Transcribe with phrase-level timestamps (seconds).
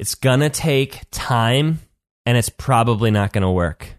[0.00, 1.78] it's gonna take time
[2.24, 3.96] and it's probably not gonna work.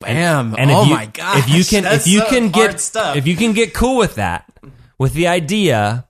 [0.00, 0.56] Bam!
[0.58, 1.38] And oh you, my god!
[1.38, 3.16] If you can, if you can get, stuff.
[3.16, 4.52] if you can get cool with that,
[4.98, 6.08] with the idea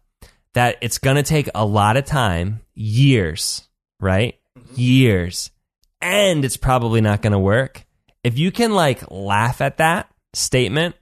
[0.54, 3.68] that it's gonna take a lot of time, years,
[4.00, 4.36] right?
[4.58, 4.74] Mm-hmm.
[4.76, 5.50] Years,
[6.00, 7.84] and it's probably not gonna work.
[8.24, 10.96] If you can like laugh at that statement,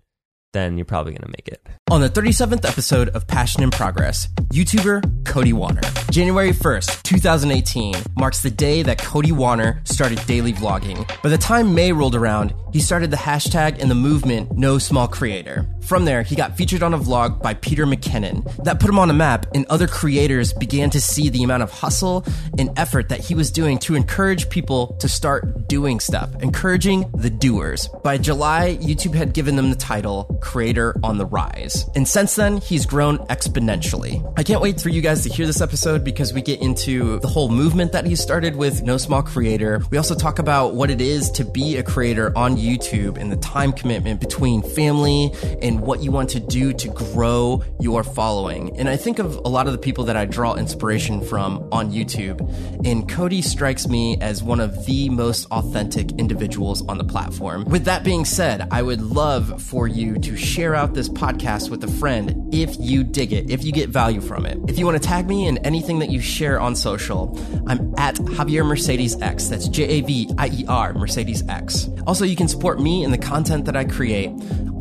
[0.54, 1.60] then you're probably gonna make it.
[1.90, 5.82] On the 37th episode of Passion in Progress, YouTuber Cody Warner.
[6.10, 11.06] January 1st, 2018 marks the day that Cody Warner started daily vlogging.
[11.22, 15.08] By the time May rolled around, he started the hashtag and the movement No Small
[15.08, 15.68] Creator.
[15.82, 18.42] From there, he got featured on a vlog by Peter McKinnon.
[18.64, 21.70] That put him on a map, and other creators began to see the amount of
[21.70, 22.24] hustle
[22.58, 27.30] and effort that he was doing to encourage people to start doing stuff, encouraging the
[27.30, 27.88] doers.
[28.02, 31.88] By July, YouTube had given them the title Creator on the Rise.
[31.96, 34.22] And since then, he's grown exponentially.
[34.36, 37.28] I can't wait for you guys to hear this episode because we get into the
[37.28, 39.82] whole movement that he started with No Small Creator.
[39.90, 43.36] We also talk about what it is to be a creator on YouTube and the
[43.36, 48.78] time commitment between family and what you want to do to grow your following.
[48.78, 51.90] And I think of a lot of the people that I draw inspiration from on
[51.90, 52.40] YouTube,
[52.86, 57.64] and Cody strikes me as one of the most authentic individuals on the platform.
[57.64, 61.84] With that being said, I would love for you to share out this podcast with
[61.84, 64.58] a friend if you dig it, if you get value from it.
[64.68, 68.16] If you want to tag me in anything that you share on social, I'm at
[68.16, 69.48] Javier Mercedes X.
[69.48, 71.88] That's J A V I E R Mercedes X.
[72.06, 74.30] Also, you can support me and the content that I create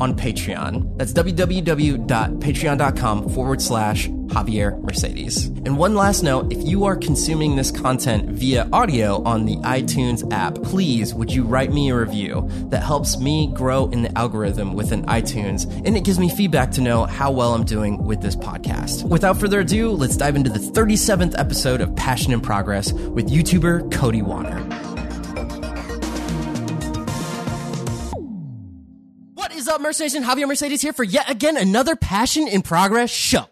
[0.00, 0.98] on Patreon.
[0.98, 5.46] That's www.patreon.com forward slash Javier Mercedes.
[5.46, 10.30] And one last note if you are consuming this content via audio on the iTunes
[10.32, 14.74] app, please would you write me a review that helps me grow in the algorithm
[14.74, 18.36] within iTunes and it gives me feedback to know how well I'm doing with this
[18.36, 19.08] podcast.
[19.08, 23.92] Without further ado, let's dive into the 37th episode of Passion in Progress with YouTuber
[23.92, 24.60] Cody Warner.
[29.34, 30.28] What is up, Mercedes Nation?
[30.28, 33.46] Javier Mercedes here for yet again another Passion in Progress show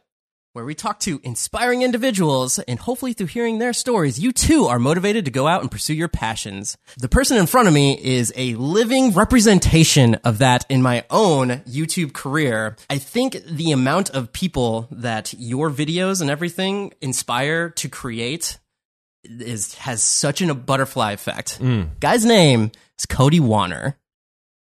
[0.53, 4.79] where we talk to inspiring individuals and hopefully through hearing their stories, you too are
[4.79, 6.77] motivated to go out and pursue your passions.
[6.99, 11.63] The person in front of me is a living representation of that in my own
[11.69, 12.77] YouTube career.
[12.91, 18.59] I think the amount of people that your videos and everything inspire to create
[19.25, 21.61] is, has such a butterfly effect.
[21.61, 21.99] Mm.
[21.99, 23.97] Guy's name is Cody Warner.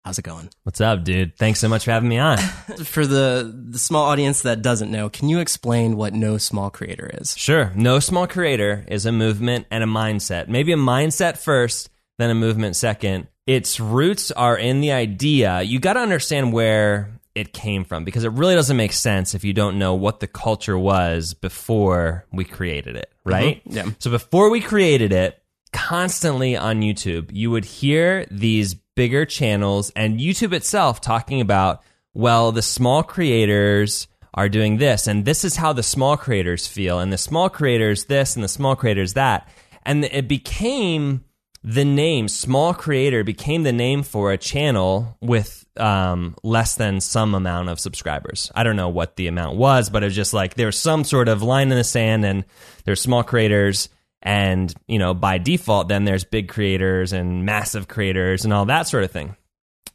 [0.04, 0.50] How's it going?
[0.64, 1.34] What's up, dude?
[1.38, 2.36] Thanks so much for having me on.
[2.84, 7.10] For the, the small audience that doesn't know, can you explain what No Small Creator
[7.20, 7.34] is?
[7.38, 7.72] Sure.
[7.74, 10.48] No Small Creator is a movement and a mindset.
[10.48, 11.88] Maybe a mindset first,
[12.18, 13.28] then a movement second.
[13.46, 15.62] Its roots are in the idea.
[15.62, 19.42] You got to understand where it came from because it really doesn't make sense if
[19.42, 23.30] you don't know what the culture was before we created it, mm-hmm.
[23.30, 23.62] right?
[23.64, 23.86] Yeah.
[24.00, 25.42] So before we created it,
[25.72, 31.82] constantly on YouTube, you would hear these bigger channels and YouTube itself talking about,
[32.12, 36.98] well, the small creators are doing this, and this is how the small creators feel,
[36.98, 39.48] and the small creators this, and the small creators that.
[39.84, 41.24] And it became
[41.62, 47.34] the name, small creator became the name for a channel with um, less than some
[47.34, 48.52] amount of subscribers.
[48.54, 51.28] I don't know what the amount was, but it was just like there's some sort
[51.28, 52.44] of line in the sand, and
[52.84, 53.88] there's small creators
[54.24, 58.88] and you know by default then there's big creators and massive creators and all that
[58.88, 59.36] sort of thing.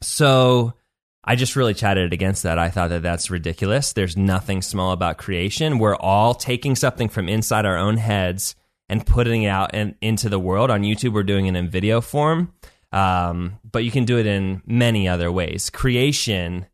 [0.00, 0.72] So
[1.22, 2.58] i just really chatted against that.
[2.58, 3.92] I thought that that's ridiculous.
[3.92, 5.78] There's nothing small about creation.
[5.78, 8.54] We're all taking something from inside our own heads
[8.88, 10.70] and putting it out in, into the world.
[10.70, 12.54] On youtube we're doing it in video form.
[12.92, 15.70] Um, but you can do it in many other ways.
[15.70, 16.66] Creation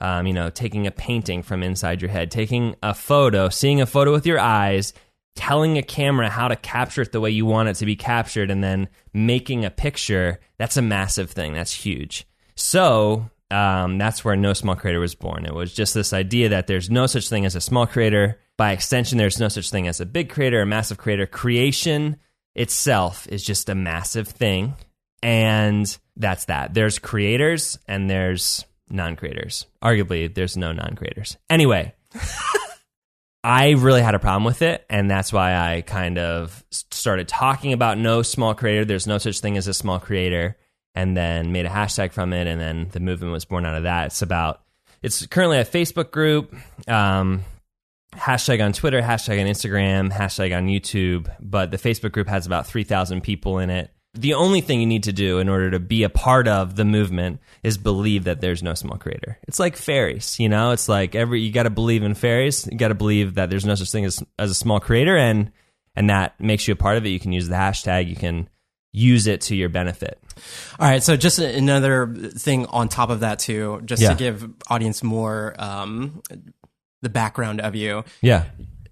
[0.00, 3.86] um, you know taking a painting from inside your head taking a photo seeing a
[3.86, 4.92] photo with your eyes
[5.34, 8.50] telling a camera how to capture it the way you want it to be captured
[8.50, 11.54] and then making a picture that's a massive thing.
[11.54, 12.26] That's huge.
[12.54, 15.44] So um, that's where no small creator was born.
[15.44, 18.40] It was just this idea that there's no such thing as a small creator.
[18.56, 21.26] By extension there's no such thing as a big creator a massive creator.
[21.26, 22.16] Creation
[22.54, 24.74] itself is just a massive thing.
[25.22, 26.74] And that's that.
[26.74, 29.66] There's creators and there's non-creators.
[29.82, 31.36] Arguably there's no non-creators.
[31.50, 31.94] Anyway
[33.44, 37.74] I really had a problem with it, and that's why I kind of started talking
[37.74, 38.86] about no small creator.
[38.86, 40.56] There's no such thing as a small creator,
[40.94, 43.82] and then made a hashtag from it, and then the movement was born out of
[43.82, 44.06] that.
[44.06, 44.62] It's about
[45.02, 46.54] it's currently a Facebook group,
[46.88, 47.44] um,
[48.14, 52.66] hashtag on Twitter, hashtag on Instagram, hashtag on YouTube, but the Facebook group has about
[52.66, 53.90] three thousand people in it.
[54.14, 56.84] The only thing you need to do in order to be a part of the
[56.84, 59.38] movement is believe that there's no small creator.
[59.48, 60.70] It's like fairies, you know.
[60.70, 62.66] It's like every you got to believe in fairies.
[62.70, 65.50] You got to believe that there's no such thing as as a small creator, and
[65.96, 68.08] and that makes you a part of it, you can use the hashtag.
[68.08, 68.48] You can
[68.92, 70.20] use it to your benefit.
[70.78, 71.02] All right.
[71.02, 72.06] So just another
[72.36, 74.10] thing on top of that too, just Yeah.
[74.10, 76.22] to give audience more um,
[77.02, 78.04] the background of you.
[78.22, 78.44] Yeah.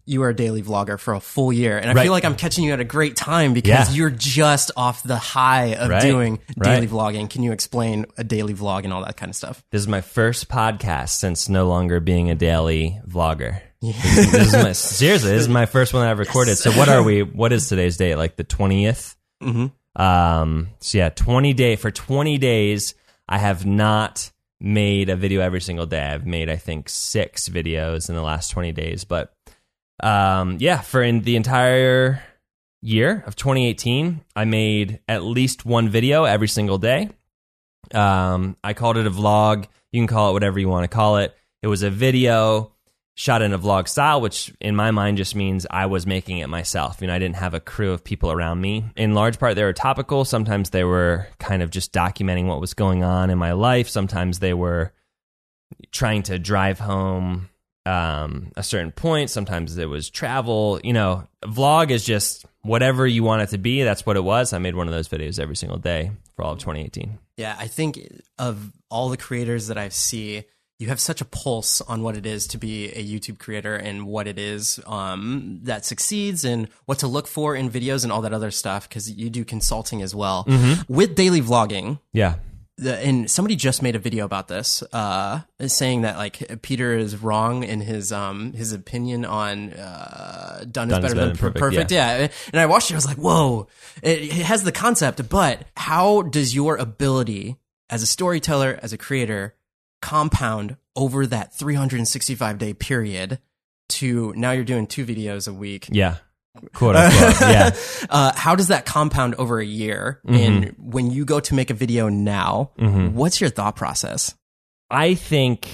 [0.04, 2.02] You were a daily vlogger for a full year, and I Right.
[2.02, 3.94] feel like I'm catching you at a great time because Yeah.
[3.94, 6.02] you're just off the high of Right.
[6.02, 6.90] doing daily Right.
[6.90, 7.30] vlogging.
[7.30, 9.62] Can you explain a daily vlog and all that kind of stuff?
[9.70, 13.60] This is my first podcast since no longer being a daily vlogger.
[13.80, 16.56] This, this is my, seriously, this is my first one that I've recorded.
[16.56, 17.22] So what are we?
[17.22, 18.16] What is today's date?
[18.16, 19.16] Like the 20th?
[19.42, 20.00] Mm-hmm.
[20.02, 22.94] Um, so yeah, 20 day for 20 days,
[23.28, 26.00] I have not made a video every single day.
[26.02, 29.04] I've made, I think, six videos in the last 20 days.
[29.04, 29.32] But
[30.00, 32.22] um, yeah, for in the entire
[32.82, 37.10] year of 2018, I made at least one video every single day.
[37.94, 39.66] Um, I called it a vlog.
[39.92, 41.34] You can call it whatever you want to call it.
[41.62, 42.72] It was a video
[43.14, 46.48] shot in a vlog style, which in my mind just means I was making it
[46.48, 47.00] myself.
[47.00, 48.84] You know, I didn't have a crew of people around me.
[48.96, 50.24] In large part, they were topical.
[50.24, 53.88] Sometimes they were kind of just documenting what was going on in my life.
[53.88, 54.92] Sometimes they were
[55.90, 57.48] trying to drive home
[57.86, 59.30] um, a certain point.
[59.30, 60.80] Sometimes it was travel.
[60.84, 63.82] You know, vlog is just whatever you want it to be.
[63.82, 64.52] That's what it was.
[64.52, 67.18] I made one of those videos every single day for all of 2018.
[67.36, 68.00] Yeah, I think
[68.38, 70.44] of all the creators that I see,
[70.78, 74.06] you have such a pulse on what it is to be a YouTube creator and
[74.06, 78.20] what it is um, that succeeds and what to look for in videos and all
[78.22, 80.46] that other stuff because you do consulting as well.
[80.88, 82.36] With daily vlogging, Yeah.
[82.82, 87.16] The, and somebody just made a video about this, uh, saying that like Peter is
[87.16, 91.90] wrong in his um his opinion on uh, done, is better, than, per- perfect.
[91.90, 92.28] Yeah.
[92.52, 92.94] and I watched it.
[92.94, 93.68] I was like, whoa!
[94.02, 97.56] It, it has the concept, but how does your ability
[97.90, 99.54] as a storyteller, as a creator,
[100.00, 103.38] compound over that 365 day period?
[103.88, 105.88] To now, you're doing two videos a week.
[105.90, 106.16] Yeah.
[106.74, 107.40] Quote unquote.
[107.40, 107.74] yeah.
[108.10, 110.20] Uh, how does that compound over a year?
[110.26, 114.34] And when you go to make a video now, what's your thought process?
[114.90, 115.68] I think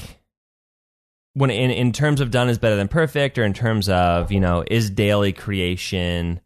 [1.35, 4.41] when in, in terms of done is better than perfect or in terms of, you
[4.41, 6.41] know, is daily creation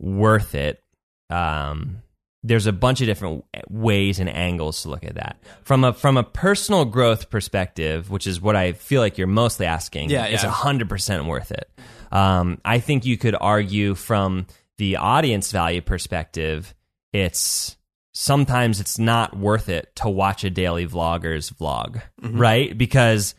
[0.00, 0.82] worth it?
[1.30, 2.02] Um,
[2.44, 5.38] there's a bunch of different ways and angles to look at that.
[5.62, 9.66] From a from a personal growth perspective, which is what I feel like you're mostly
[9.66, 10.50] asking, Yeah, it's yeah.
[10.50, 11.68] hundred percent worth it.
[12.12, 14.46] Um, I think you could argue from
[14.78, 16.74] the audience value perspective,
[17.12, 17.76] it's
[18.12, 22.76] sometimes it's not worth it to watch a daily vlogger's vlog, right?
[22.76, 23.34] Because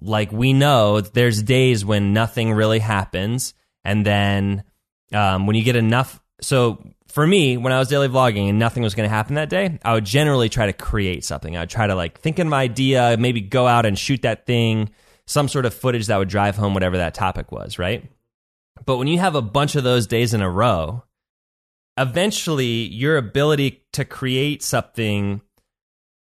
[0.00, 3.54] like we know, there's days when nothing really happens,
[3.84, 4.62] and then
[5.12, 6.20] um, when you get enough.
[6.40, 9.48] So for me, when I was daily vlogging and nothing was going to happen that
[9.48, 11.56] day, I would generally try to create something.
[11.56, 14.46] I would try to like think of an idea, maybe go out and shoot that
[14.46, 14.90] thing,
[15.26, 18.04] some sort of footage that would drive home whatever that topic was, right?
[18.88, 21.04] But when you have a bunch of those days in a row,
[21.98, 25.42] eventually your ability to create something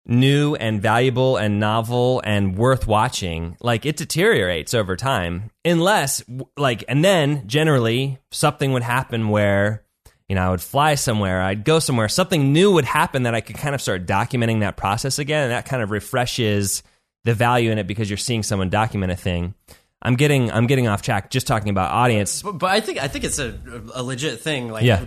[0.06, 5.50] new and valuable and novel and worth watching like it deteriorates over time.
[5.66, 9.84] Unless like and then generally something would happen where
[10.30, 13.42] you know I would fly somewhere I'd go somewhere something new would happen that I
[13.42, 16.84] could kind of start documenting that process again and that kind of refreshes
[17.24, 19.56] the value in it because you're seeing someone document a thing
[20.04, 23.08] I'm getting I'm getting off track just talking about audience But, but I think I
[23.08, 23.58] think it's a,
[23.94, 24.70] a legit thing.
[24.70, 25.06] Like, Yeah.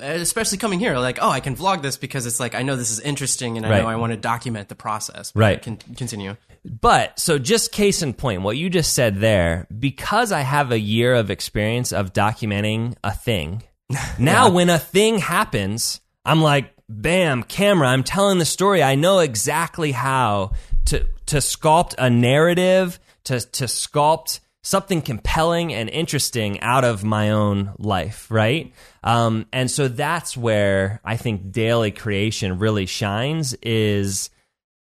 [0.00, 2.90] especially coming here, like, oh, I can vlog this because it's like I know this
[2.90, 3.82] is interesting and I Right.
[3.82, 5.32] know I want to document the process.
[5.34, 5.60] Right.
[5.60, 6.36] Can continue.
[6.64, 10.78] But so just case in point, what you just said there, because I have a
[10.80, 13.62] year of experience of documenting a thing,
[14.18, 18.82] now when a thing happens, I'm like, bam, camera, I'm telling the story.
[18.82, 20.52] I know exactly how
[20.86, 27.30] to to sculpt a narrative, to to sculpt something compelling and interesting out of my
[27.30, 28.72] own life, right?
[29.04, 34.28] Um, and so that's where I think daily creation really shines is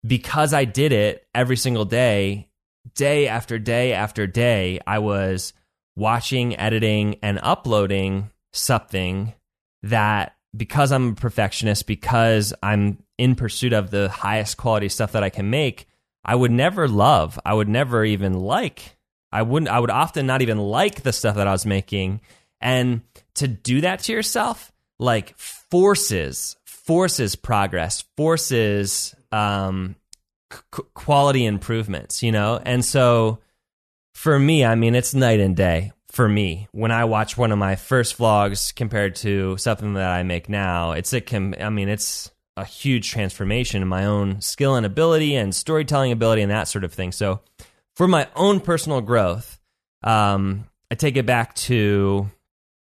[0.06, 2.48] because I did it every single day,
[2.94, 5.52] day after day after day, I was
[5.96, 9.34] watching, editing, and uploading something
[9.82, 15.22] that because I'm a perfectionist, because I'm in pursuit of the highest quality stuff that
[15.22, 15.87] I can make,
[16.28, 18.98] I would never love, I would never even like.
[19.32, 22.20] I wouldn't I would often not even like the stuff that I was making.
[22.60, 23.00] And
[23.36, 29.96] to do that to yourself, like forces forces progress, forces um
[30.92, 32.60] quality improvements, you know?
[32.62, 33.38] And so
[34.12, 36.68] for me, I mean, it's night and day for me.
[36.72, 40.92] When I watch one of my first vlogs compared to something that I make now,
[40.92, 45.36] it's a com- I mean, it's a huge transformation in my own skill and ability
[45.36, 47.12] and storytelling ability and that sort of thing.
[47.12, 47.40] So
[47.94, 49.58] for my own personal growth,
[50.02, 52.28] um, I take it back to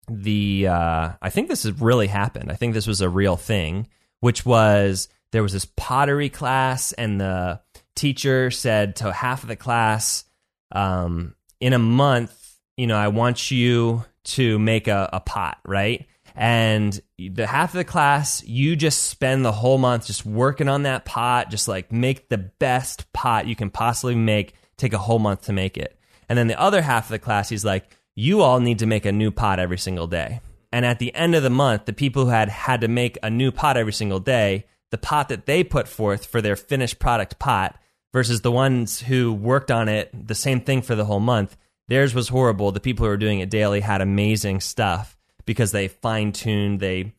[0.09, 2.51] the uh, I think this has really happened.
[2.51, 3.87] I think this was a real thing,
[4.19, 7.61] which was there was this pottery class, and the
[7.95, 10.25] teacher said to half of the class,
[10.71, 16.05] um, "In a month, you know, I want you to make a, a pot, right?"
[16.35, 20.83] And the half of the class, you just spend the whole month just working on
[20.83, 24.55] that pot, just like make the best pot you can possibly make.
[24.77, 25.97] Take a whole month to make it.
[26.27, 29.05] And then the other half of the class, he's like, you all need to make
[29.05, 30.41] a new pot every single day.
[30.71, 33.29] And at the end of the month, the people who had had to make a
[33.29, 37.37] new pot every single day, the pot that they put forth for their finished product
[37.37, 37.79] pot
[38.11, 41.55] versus the ones who worked on it, the same thing for the whole month,
[41.87, 42.71] theirs was horrible.
[42.71, 47.13] The people who were doing it daily had amazing stuff because they fine tuned, they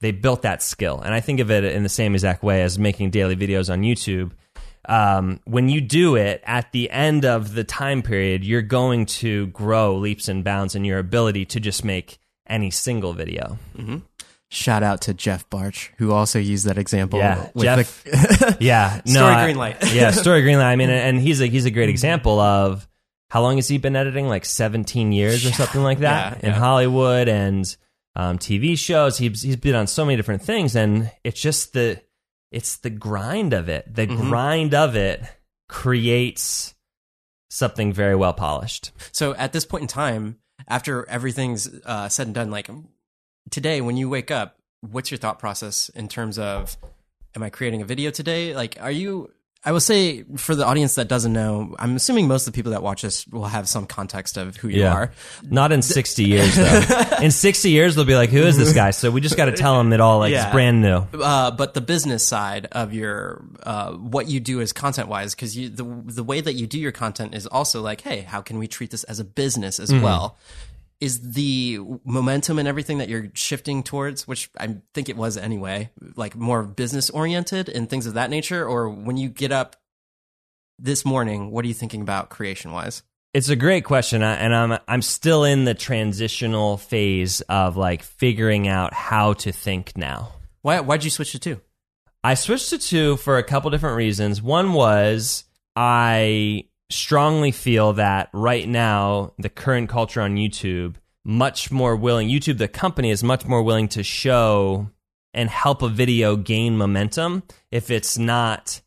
[0.00, 1.00] they built that skill.
[1.00, 3.82] And I think of it in the same exact way as making daily videos on
[3.82, 4.32] YouTube
[4.86, 9.46] um, when you do it at the end of the time period, you're going to
[9.48, 13.58] grow leaps and bounds in your ability to just make any single video.
[13.76, 13.98] Mm-hmm.
[14.50, 17.20] Shout out to Jeff Bartsch, who also used that example.
[17.20, 18.04] Yeah, Jeff.
[18.04, 19.94] The yeah, no, story Greenlight.
[19.94, 20.64] yeah, story Greenlight.
[20.64, 22.86] I mean, and he's a he's a great example of
[23.32, 24.28] how long has he been editing?
[24.28, 26.58] Like 17 years or something like that yeah, in yeah.
[26.58, 27.76] Hollywood and
[28.14, 29.16] um, TV shows.
[29.16, 31.98] He's he's been on so many different things, and it's just the
[32.50, 33.86] it's the grind of it.
[33.92, 34.28] The mm-hmm.
[34.28, 35.22] grind of it
[35.66, 36.74] creates
[37.48, 38.90] something very well polished.
[39.12, 40.36] So at this point in time,
[40.68, 42.68] after everything's uh, said and done, like
[43.48, 46.76] today, when you wake up, what's your thought process in terms of,
[47.34, 48.54] am I creating a video today?
[48.54, 49.30] Like, are you
[49.64, 52.72] I will say for the audience that doesn't know, I'm assuming most of the people
[52.72, 54.92] that watch this will have some context of who you yeah.
[54.92, 55.12] are.
[55.48, 57.18] Not in 60 years though.
[57.22, 58.90] in 60 years they'll be like, who is this guy?
[58.90, 60.46] So we just got to tell them it all like yeah.
[60.46, 61.06] it's brand new.
[61.12, 65.54] Uh, but the business side of your uh, what you do is content wise because
[65.54, 68.66] the the way that you do your content is also like, hey, how can we
[68.66, 70.02] treat this as a business as mm-hmm.
[70.02, 70.38] well?
[71.02, 75.90] Is the momentum and everything that you're shifting towards, which I think it was anyway,
[76.14, 78.64] like more business oriented and things of that nature?
[78.64, 79.74] Or when you get up
[80.78, 83.02] this morning, what are you thinking about creation wise?
[83.34, 88.68] It's a great question, and I'm I'm still in the transitional phase of like figuring
[88.68, 90.34] out how to think now.
[90.60, 91.60] Why why'd you switch to two?
[92.22, 94.40] I switched to two for a couple different reasons.
[94.40, 95.44] One was
[95.74, 100.94] I strongly feel that right now the current culture on YouTube
[101.24, 104.88] much more willing YouTube the company is much more willing to show
[105.34, 108.80] and help a video gain momentum if it's not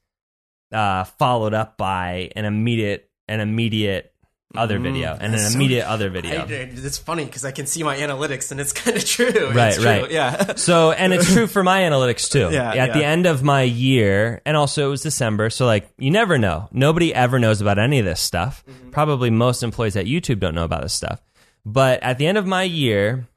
[0.71, 4.13] uh, followed up by an immediate an immediate
[4.57, 6.41] other video mm, and an so, immediate other video.
[6.41, 9.51] I, it's funny because I can see my analytics and it's kind of true.
[9.51, 9.85] Right, true.
[9.85, 10.11] right.
[10.11, 10.55] Yeah.
[10.55, 12.45] So, and it's true for my analytics too.
[12.55, 12.69] Yeah.
[12.69, 12.93] At yeah.
[12.93, 16.69] the end of my year, and also it was December, so like you never know.
[16.71, 18.63] Nobody ever knows about any of this stuff.
[18.65, 18.91] Mm-hmm.
[18.91, 21.21] Probably most employees at YouTube don't know about this stuff.
[21.65, 23.27] But at the end of my year,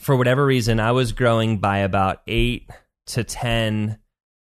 [0.00, 2.70] for whatever reason, I was growing by about eight
[3.06, 3.98] to 10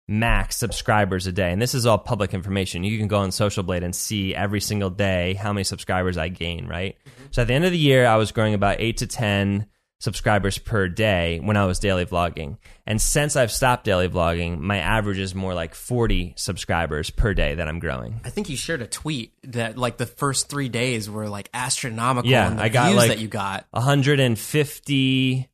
[0.09, 1.53] max subscribers a day.
[1.53, 2.83] And this is all public information.
[2.83, 6.29] You can go on Social Blade and see every single day how many subscribers I
[6.29, 6.97] gain, right?
[6.99, 7.27] Mm-hmm.
[7.31, 9.67] So at the end of the year, I was growing about eight to 10
[10.01, 12.59] subscribers per day when I was daily vlogging.
[12.87, 17.57] And since I've stopped daily vlogging, my average is more like 40 subscribers per day
[17.57, 18.21] that I'm growing.
[18.25, 22.31] I think you shared a tweet that like the first three days were like astronomical.
[22.31, 25.49] Yeah, I got like that you got 150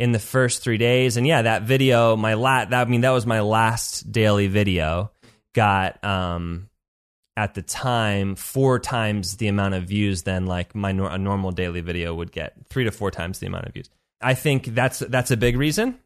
[0.00, 1.18] in the first three days.
[1.18, 5.12] And yeah, that video, my lat, that I mean, that was my last daily video.
[5.54, 6.70] Got um
[7.36, 11.82] at the time four times the amount of views than like my a normal daily
[11.82, 13.90] video would get, three to four times the amount of views.
[14.22, 15.98] I think that's that's a big reason.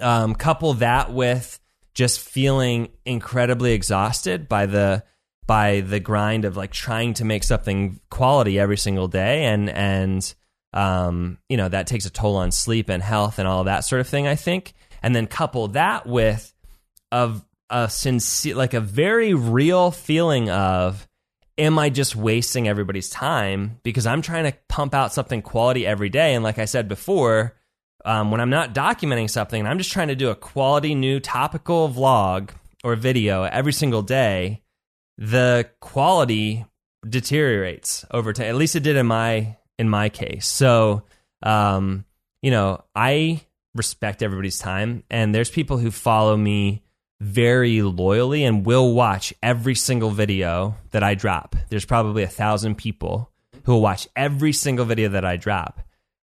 [0.00, 1.60] Um, couple that with
[1.92, 5.04] just feeling incredibly exhausted by the
[5.46, 10.34] by the grind of like trying to make something quality every single day and and
[10.72, 14.00] um, you know, that takes a toll on sleep and health and all that sort
[14.00, 14.74] of thing, I think.
[15.02, 16.52] And then couple that with
[17.10, 21.06] of a sincere, like a very real feeling of,
[21.56, 26.08] am I just wasting everybody's time because I'm trying to pump out something quality every
[26.08, 26.34] day?
[26.34, 27.56] And like I said before,
[28.04, 31.88] um, when I'm not documenting something, I'm just trying to do a quality new topical
[31.88, 32.50] vlog
[32.84, 34.62] or video every single day,
[35.16, 36.64] the quality
[37.08, 38.46] deteriorates over time.
[38.46, 40.46] At least it did in my in my case.
[40.46, 41.02] So,
[41.42, 42.04] um,
[42.42, 43.42] you know, I
[43.74, 46.82] respect everybody's time, and there's people who follow me
[47.20, 51.56] very loyally and will watch every single video that I drop.
[51.68, 53.30] There's probably a thousand people
[53.64, 55.80] who will watch every single video that I drop.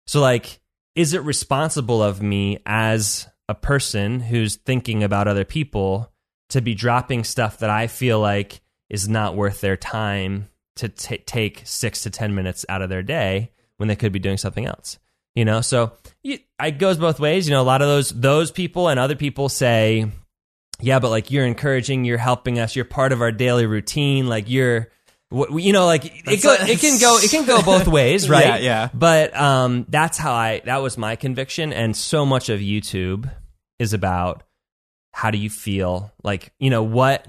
[0.07, 0.59] So, like,
[0.95, 6.11] is it responsible of me as a person who's thinking about other people
[6.49, 10.49] to be dropping stuff that I feel like is not worth their time
[10.89, 14.37] to take six to 10 minutes out of their day when they could be doing
[14.37, 14.99] something else.
[15.35, 17.47] You know, so it goes both ways.
[17.47, 20.11] You know, a lot of those those people and other people say,
[20.81, 24.27] "Yeah, but like you're encouraging, you're helping us, you're part of our daily routine.
[24.27, 24.89] Like you're,
[25.31, 28.45] you know, like it go, it can go it can go both ways, right?
[28.45, 28.89] Yeah, yeah.
[28.93, 33.31] But um, that's how I that was my conviction, and so much of YouTube
[33.79, 34.43] is about
[35.13, 37.25] how do you feel, like you know what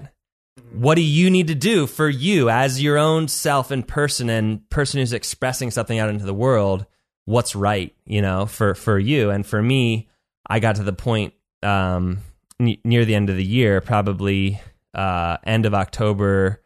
[0.71, 4.67] what do you need to do for you as your own self and person and
[4.69, 6.85] person who's expressing something out into the world?
[7.25, 9.29] What's right you know for for you?
[9.29, 10.09] And for me
[10.47, 12.19] i got to the point um
[12.59, 14.59] near the end of the year probably
[14.93, 16.61] uh end of october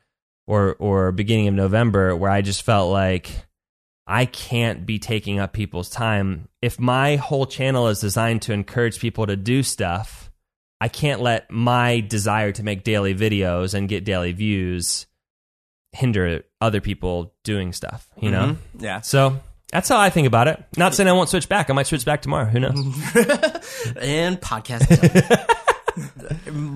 [0.46, 3.32] or or beginning of november where i just felt like
[4.06, 6.48] i can't be taking up people's time.
[6.62, 10.32] If my whole channel is designed to encourage people to do stuff
[10.80, 15.08] I can't let my desire to make daily videos and get daily views
[15.92, 18.50] hinder other people doing stuff, you know?
[18.50, 18.58] Mhm.
[18.80, 19.02] Yeah.
[19.02, 19.40] So
[19.72, 20.64] that's how I think about it.
[20.78, 21.70] Not saying I won't switch back.
[21.70, 22.46] I might switch back tomorrow.
[22.46, 22.76] Who knows?
[24.00, 24.86] and podcast.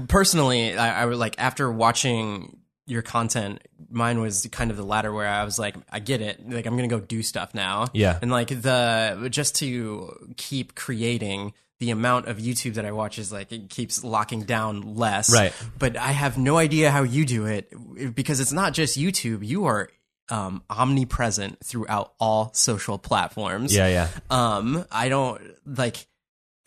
[0.07, 5.13] Personally, I, I would like after watching your content, mine was kind of the latter
[5.13, 6.49] where I was like, I get it.
[6.49, 7.87] Like I'm gonna go do stuff now.
[7.93, 8.17] Yeah.
[8.21, 13.31] And like the just to keep creating the amount of YouTube that I watch is
[13.31, 15.33] like it keeps locking down less.
[15.33, 15.51] Right.
[15.79, 17.73] But I have no idea how you do it
[18.13, 19.43] because it's not just YouTube.
[19.43, 19.89] You are
[20.29, 23.75] um, omnipresent throughout all social platforms.
[23.75, 24.09] Yeah, yeah.
[24.29, 26.05] Um, I don't like.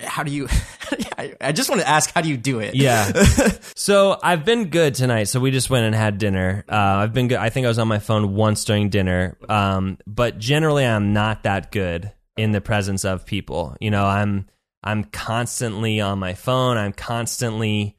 [0.00, 0.48] How do you?
[1.16, 2.74] I, I just want to ask, how do you do it?
[2.74, 3.12] Yeah.
[3.76, 5.24] so I've been good tonight.
[5.24, 6.64] So we just went and had dinner.
[6.68, 7.38] Uh, I've been good.
[7.38, 9.38] I think I was on my phone once during dinner.
[9.48, 13.76] Um, but generally, I'm not that good in the presence of people.
[13.80, 14.48] You know, I'm
[14.84, 16.76] I'm constantly on my phone.
[16.76, 17.96] I'm constantly,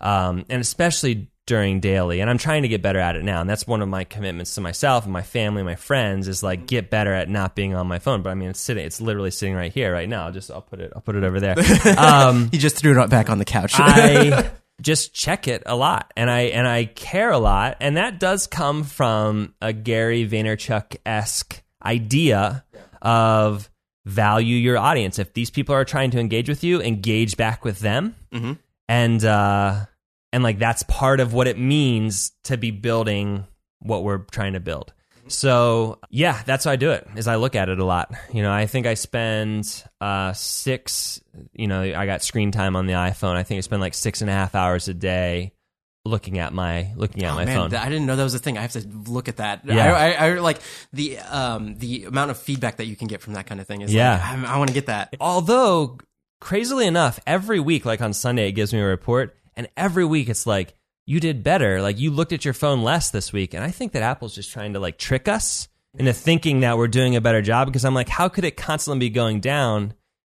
[0.00, 2.20] um, and especially during daily.
[2.20, 3.40] And I'm trying to get better at it now.
[3.40, 6.68] And that's one of my commitments to myself and my family, my friends, is like
[6.68, 8.22] get better at not being on my phone.
[8.22, 8.86] But I mean, it's sitting.
[8.86, 10.26] It's literally sitting right here, right now.
[10.26, 10.92] I'll just I'll put it.
[10.94, 11.56] I'll put it over there.
[11.98, 13.72] Um, You just threw it back on the couch.
[13.74, 18.18] I just check it a lot and I and I care a lot and that
[18.18, 22.64] does come from a Gary Vaynerchuk esque idea
[23.02, 23.68] of
[24.10, 25.18] value your audience.
[25.18, 28.58] If these people are trying to engage with you, engage back with them, Mhm.
[28.88, 29.86] and uh,
[30.32, 33.46] and like that's part of what it means to be building
[33.80, 34.92] what we're trying to build.
[35.28, 37.06] So yeah, that's how I do it.
[37.16, 38.12] Is I look at it a lot.
[38.32, 41.20] You know, I think I spend uh, six.
[41.52, 43.36] You know, I got screen time on the iPhone.
[43.36, 45.52] I think I spend like six and a half hours a day
[46.04, 47.70] looking at my looking at Oh, my man, phone.
[47.70, 48.56] th- I didn't know that was a thing.
[48.58, 49.62] I have to look at that.
[49.64, 49.92] Yeah.
[49.92, 50.58] I, I, I like
[50.92, 53.82] the um the amount of feedback that you can get from that kind of thing.
[53.82, 54.12] Is Yeah.
[54.14, 55.14] like, I, I want to get that.
[55.20, 55.98] Although,
[56.40, 60.28] crazily enough, every week, like on Sunday, it gives me a report, and every week
[60.28, 60.74] it's like,
[61.06, 61.82] you did better.
[61.82, 63.52] Like, you looked at your phone less this week.
[63.52, 66.86] And I think that Apple's just trying to like trick us into thinking that we're
[66.86, 69.94] doing a better job because I'm like, how could it constantly be going down?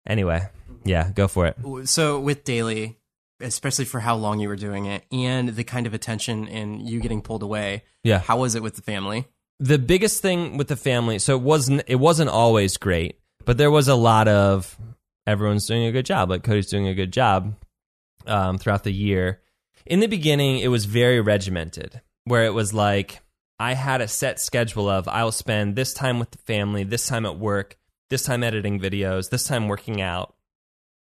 [0.06, 0.42] Anyway,
[0.84, 1.88] yeah, go for it.
[1.88, 2.99] So with daily,
[3.40, 7.00] especially for how long you were doing it, and the kind of attention and you
[7.00, 7.84] getting pulled away.
[8.04, 8.18] Yeah.
[8.18, 9.26] How was it with the family?
[9.60, 13.70] the biggest thing with the family so it wasn't it wasn't always great but there
[13.70, 14.76] was a lot of
[15.26, 17.54] everyone's doing a good job like cody's doing a good job
[18.26, 19.40] um, throughout the year
[19.86, 23.20] in the beginning it was very regimented where it was like
[23.58, 27.26] i had a set schedule of i'll spend this time with the family this time
[27.26, 27.76] at work
[28.08, 30.34] this time editing videos this time working out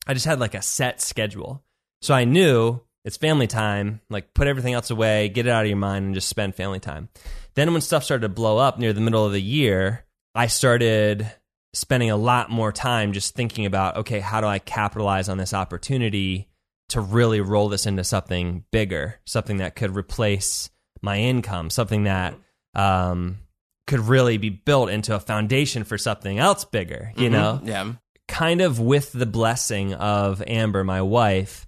[0.06, 1.62] i just had like a set schedule
[2.00, 5.68] so i knew it's family time like put everything else away get it out of
[5.68, 7.08] your mind and just spend family time
[7.56, 10.04] then when stuff started to blow up near the middle of the year,
[10.34, 11.28] I started
[11.72, 15.54] spending a lot more time just thinking about, okay, how do I capitalize on this
[15.54, 16.48] opportunity
[16.90, 20.70] to really roll this into something bigger, something that could replace
[21.02, 22.34] my income, something that
[22.74, 23.38] um,
[23.86, 27.60] could really be built into a foundation for something else bigger, you know?
[27.64, 27.92] Yeah.
[28.28, 31.65] kind of with the blessing of Amber, my wife,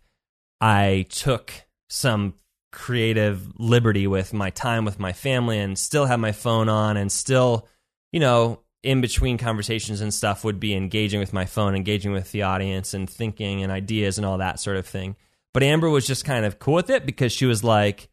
[0.60, 1.52] I took
[1.88, 2.34] some
[2.70, 7.10] creative liberty with my time with my family and still have my phone on and
[7.10, 7.66] still,
[8.12, 12.30] you know, in between conversations and stuff would be engaging with my phone, engaging with
[12.32, 15.16] the audience and thinking and ideas and all that sort of thing.
[15.54, 18.08] But Amber was just kind of cool with it because she was like,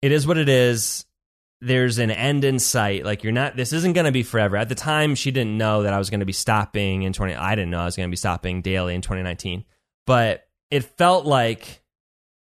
[0.00, 1.04] it is what it is.
[1.60, 3.04] There's an end in sight.
[3.04, 3.56] Like you're not.
[3.56, 4.56] This isn't going to be forever.
[4.56, 7.34] At the time, she didn't know that I was going to be stopping in 20.
[7.34, 9.64] I didn't know I was going to be stopping daily in 2019.
[10.06, 11.82] But it felt like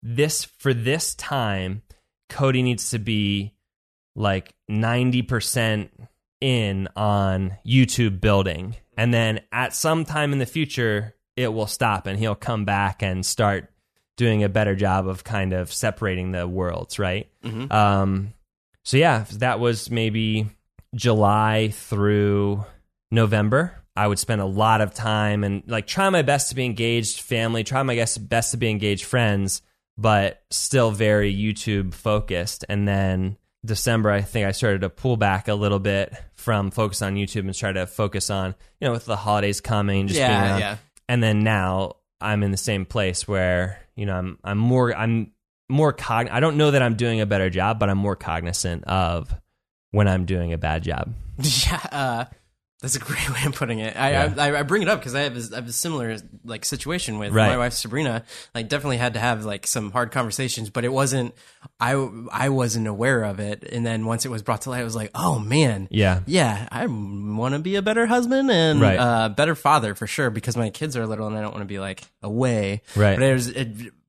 [0.02, 1.82] this for this time,
[2.28, 3.54] Cody needs to be
[4.14, 5.90] like 90 percent
[6.40, 12.06] in on YouTube building, and then at some time in the future, it will stop,
[12.06, 13.70] and he'll come back and start
[14.16, 17.28] doing a better job of kind of separating the worlds, right?
[17.42, 17.72] Mhm.
[17.72, 18.34] Um,
[18.84, 20.46] so yeah, that was maybe
[20.94, 22.64] July through
[23.10, 23.74] November.
[23.96, 27.20] I would spend a lot of time and like try my best to be engaged
[27.20, 29.62] family, try my best best to be engaged friends,
[29.96, 32.64] but still very YouTube focused.
[32.68, 37.02] And then December, I think I started to pull back a little bit from focus
[37.02, 40.28] on YouTube and try to focus on, you know, with the holidays coming, just being
[40.30, 40.60] Yeah, around.
[40.60, 40.76] yeah.
[41.08, 45.30] And then now I'm in the same place where, you know, I'm I'm more I'm
[45.70, 48.84] more cog I don't know that I'm doing a better job, but I'm more cognizant
[48.84, 49.34] of
[49.92, 51.14] when I'm doing a bad job.
[51.42, 52.24] Yeah, uh,
[52.84, 53.96] that's a great way of putting it.
[53.96, 54.34] I Yeah.
[54.36, 57.18] I, I bring it up because I have a, I have a similar like situation
[57.18, 57.48] with Right.
[57.48, 58.24] my wife Sabrina.
[58.54, 61.34] Like, definitely had to have like some hard conversations, but it wasn't.
[61.80, 61.92] I
[62.30, 64.94] I wasn't aware of it, and then once it was brought to light, I was
[64.94, 66.20] like, oh man, Yeah.
[66.26, 68.98] yeah, I want to be a better husband and Right.
[68.98, 71.66] uh, better father for sure because my kids are little and I don't want to
[71.66, 72.82] be like away.
[72.94, 73.18] Right.
[73.18, 73.68] But was it,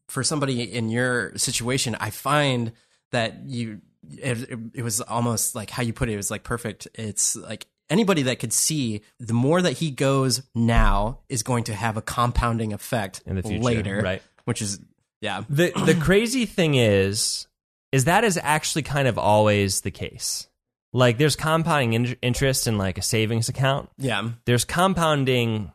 [0.09, 2.73] for somebody in your situation, I find
[3.11, 3.81] that you
[4.21, 6.87] it, it was almost like how you put it, it was like perfect.
[6.93, 11.73] It's like anybody that could see the more that he goes now is going to
[11.73, 14.21] have a compounding effect In the future, later, right.
[14.45, 14.79] Which is
[15.21, 17.47] yeah, The the crazy thing is
[17.91, 20.47] is that is actually kind of always the case.
[20.93, 23.89] Like there's compounding in- interest in like a savings account.
[23.97, 25.71] yeah, There's compounding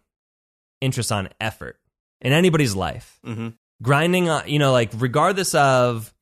[0.81, 1.79] interest on effort
[2.21, 3.19] in anybody's life.
[3.25, 3.49] hmm
[3.83, 6.13] grinding on you know like regardless of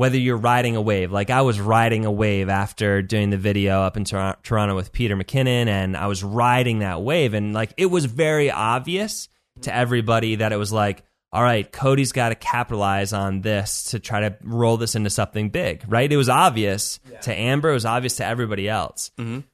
[0.00, 1.12] whether you're riding a wave.
[1.12, 4.92] Like i was riding a wave after doing the video up in Tor- toronto with
[4.92, 9.28] peter mckinnon and i was riding that wave and like it was very obvious
[9.62, 13.98] to everybody that it was like all right cody's got to capitalize on this to
[13.98, 16.10] try to roll this into something big right?
[16.10, 19.10] It was obvious to amber it was obvious to everybody else.
[19.18, 19.44] Mhm.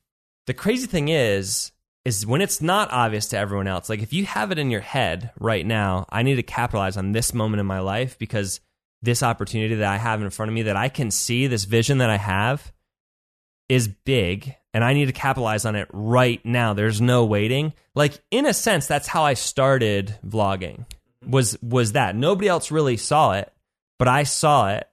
[0.47, 1.73] the crazy thing is
[2.05, 4.81] is when it's not obvious to everyone else like if you have it in your
[4.95, 8.61] head right now i need to capitalize on this moment in my life because
[9.07, 11.99] this opportunity that i have in front of me that i can see this vision
[11.99, 12.73] that i have
[13.71, 16.75] is big and i need to capitalize on it right now.
[16.75, 17.73] There's no waiting.
[17.95, 20.85] Like in a sense that's how i started vlogging
[21.27, 22.15] was was that.
[22.15, 23.51] Nobody else really saw it
[23.99, 24.87] but i saw it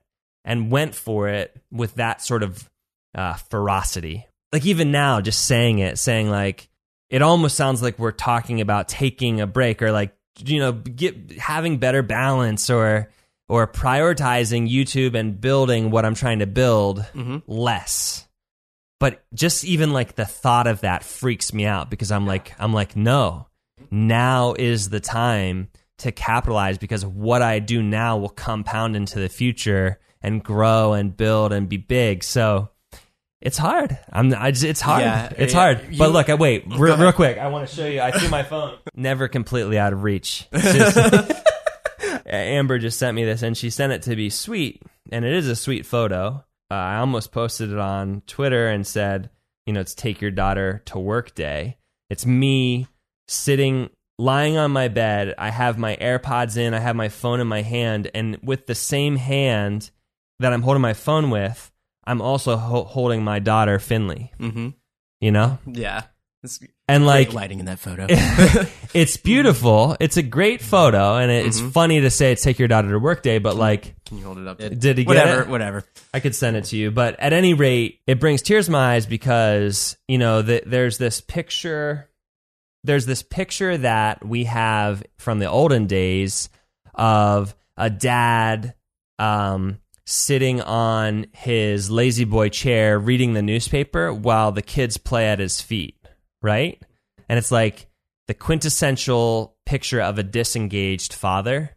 [0.44, 2.70] and went for it with that sort of
[3.14, 4.26] uh, ferocity.
[4.52, 6.68] Like even now just saying it saying like
[7.10, 11.32] it almost sounds like we're talking about taking a break or like you know get
[11.32, 13.10] having better balance or
[13.48, 17.38] or prioritizing YouTube and building what I'm trying to build mm-hmm.
[17.46, 18.26] less.
[19.00, 22.72] But just even like the thought of that freaks me out because I'm like I'm
[22.72, 23.48] like no.
[23.90, 29.28] Now is the time to capitalize because what I do now will compound into the
[29.28, 32.24] future and grow and build and be big.
[32.24, 32.70] So
[33.40, 33.98] it's hard.
[34.10, 34.34] I'm.
[34.34, 35.02] I just, it's hard.
[35.02, 35.60] Yeah, it's yeah.
[35.60, 35.92] hard.
[35.92, 37.36] You- but look, I wait real, real quick.
[37.36, 38.00] I want to show you.
[38.00, 38.78] I threw my phone.
[38.94, 40.48] Never completely out of reach.
[40.50, 40.96] Just-
[42.34, 45.48] Amber just sent me this, and she sent it to be sweet, and it is
[45.48, 46.44] a sweet photo.
[46.70, 49.30] Uh, I almost posted it on Twitter and said,
[49.66, 51.76] you know, it's take your daughter to work day.
[52.10, 52.86] It's me
[53.28, 55.34] sitting, lying on my bed.
[55.38, 56.74] I have my AirPods in.
[56.74, 59.90] I have my phone in my hand, and with the same hand
[60.40, 61.70] that I'm holding my phone with,
[62.06, 64.32] I'm also ho- holding my daughter Finley.
[64.38, 64.70] hmm
[65.20, 66.02] You know, yeah.
[66.88, 68.06] And like lighting in that photo.
[68.94, 69.96] it's beautiful.
[70.00, 71.68] It's a great photo, and it's Mm-hmm.
[71.70, 74.38] funny to say it's take your daughter to work day, but like, Can you hold
[74.38, 74.58] it up?
[74.58, 75.48] did he get whatever, it?
[75.48, 75.84] whatever.
[76.12, 78.94] I could send it to you, but at any rate, it brings tears to my
[78.94, 82.10] eyes because you know the, there's this picture,
[82.84, 86.50] there's this picture that we have from the olden days
[86.94, 88.74] of a dad
[89.18, 95.38] um, sitting on his lazy boy chair reading the newspaper while the kids play at
[95.38, 95.96] his feet,
[96.44, 96.80] right?
[97.28, 97.86] And it's like
[98.28, 101.70] the quintessential picture of a disengaged father.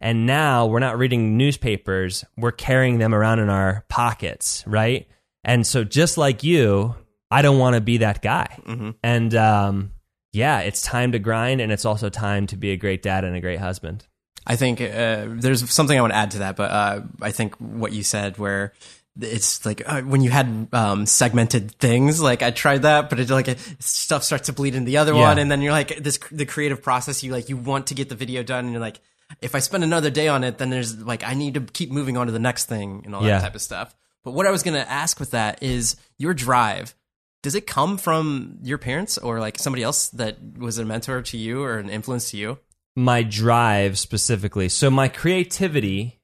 [0.00, 5.06] And now we're not reading newspapers, we're carrying them around in our pockets, right?
[5.44, 6.94] And so, just like you,
[7.30, 8.58] I don't want to be that guy.
[9.02, 9.92] And um,
[10.32, 13.36] yeah, it's time to grind, and it's also time to be a great dad and
[13.36, 14.06] a great husband.
[14.46, 17.54] I think uh, there's something I want to add to that, but uh, I think
[17.56, 18.72] what you said, where
[19.20, 23.30] it's like uh, when you had um, segmented things, like I tried that, but it
[23.30, 25.20] like it, stuff starts to bleed in the other Yeah.
[25.20, 27.22] one, and then you're like this the creative process.
[27.22, 29.00] You like you want to get the video done, and you're like,
[29.40, 32.16] if I spend another day on it, then there's like I need to keep moving
[32.16, 33.38] on to the next thing and all Yeah.
[33.38, 33.94] that type of stuff.
[34.24, 36.94] But what I was gonna ask with that is your drive.
[37.42, 41.36] Does it come from your parents or like somebody else that was a mentor to
[41.36, 42.58] you or an influence to you?
[42.96, 44.68] my drive specifically.
[44.68, 46.20] So my creativity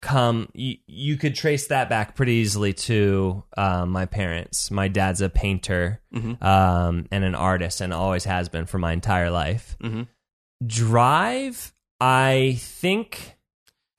[0.00, 4.70] come you, you could trace that back pretty easily to um, my parents.
[4.70, 6.00] My dad's a painter
[6.40, 9.76] um, and an artist and always has been for my entire life.
[9.82, 10.06] Mhm.
[10.66, 13.36] Drive, I think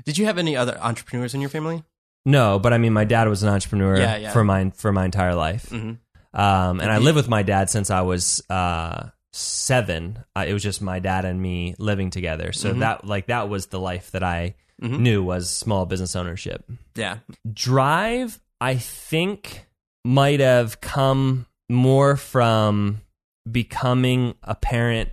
[0.06, 1.84] Did you have any other entrepreneurs in your family?
[2.26, 4.32] no, but I mean my dad was an entrepreneur Yeah, yeah.
[4.32, 5.70] for my for my entire life.
[5.70, 5.98] Mhm.
[6.34, 10.62] Um, and I lived with my dad since I was uh, seven, uh, it was
[10.62, 12.52] just my dad and me living together.
[12.52, 12.80] So Mm-hmm.
[12.80, 16.64] that like that was the life that I knew was small business ownership.
[16.96, 17.18] Yeah.
[17.52, 19.66] Drive, I think,
[20.06, 23.02] might have come more from
[23.50, 25.10] becoming a parent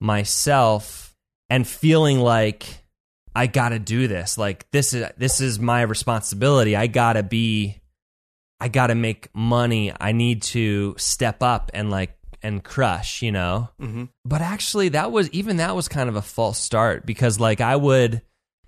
[0.00, 1.14] myself
[1.48, 2.82] and feeling like
[3.34, 4.36] I got to do this.
[4.36, 6.76] Like this is this is my responsibility.
[6.76, 7.80] I got to be
[8.60, 9.92] I got to make money.
[9.98, 13.68] I need to step up and like and crush, you know.
[13.80, 14.04] Mm-hmm.
[14.24, 17.76] But actually that was even that was kind of a false start because like I
[17.76, 18.22] would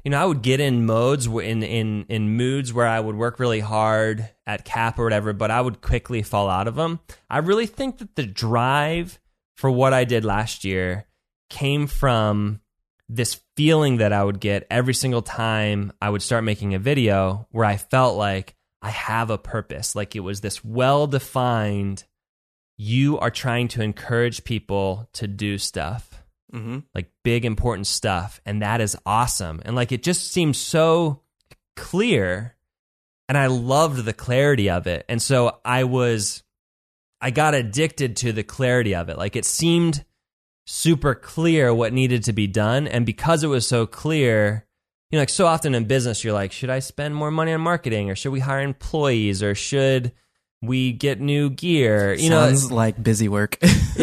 [0.04, 3.38] you know, I would get in modes in in in moods where I would work
[3.38, 7.00] really hard at cap or whatever, but I would quickly fall out of them.
[7.30, 9.18] I really think that the drive
[9.56, 11.06] for what I did last year
[11.48, 12.60] came from
[13.08, 17.46] this feeling that I would get every single time I would start making a video
[17.50, 22.04] where I felt like I have a purpose, like it was this well defined
[22.76, 26.13] you are trying to encourage people to do stuff
[26.54, 26.78] Mm-hmm.
[26.94, 29.60] like big important stuff and that is awesome.
[29.64, 31.22] And like it just seems so
[31.74, 32.54] clear
[33.28, 35.04] and i loved the clarity of it.
[35.08, 36.44] And so i was
[37.20, 39.18] i got addicted to the clarity of it.
[39.18, 40.04] Like it seemed
[40.66, 44.66] super clear what needed to be done and because it was so clear
[45.10, 47.60] you know like so often in business you're like should i spend more money on
[47.60, 50.12] marketing or should we hire employees or should
[50.66, 53.59] we get new gear you know Sounds like busy work.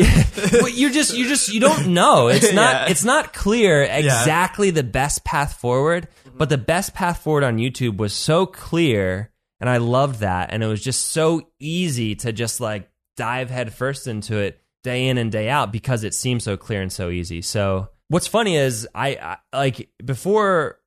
[0.54, 2.28] well, you're just you just you don't know.
[2.28, 2.86] It's not Yeah.
[2.90, 7.98] it's not clear exactly the best path forward, but the best path forward on YouTube
[7.98, 12.60] was so clear and I loved that and it was just so easy to just
[12.60, 16.82] like dive headfirst into it day in and day out because it seemed so clear
[16.82, 17.42] and so easy.
[17.42, 20.80] So what's funny is I, I like before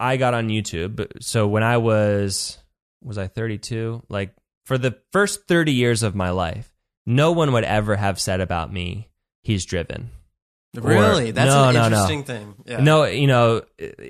[0.00, 2.58] I got on YouTube, so when I was
[3.02, 4.02] was I 32?
[4.08, 6.72] Like for the first 30 years of my life,
[7.06, 9.08] no one would ever have said about me,
[9.42, 10.10] he's driven.
[10.74, 11.32] really?
[11.32, 11.86] That's No, an no, no.
[11.86, 12.54] interesting thing.
[12.64, 12.80] Yeah.
[12.80, 13.62] No, you know,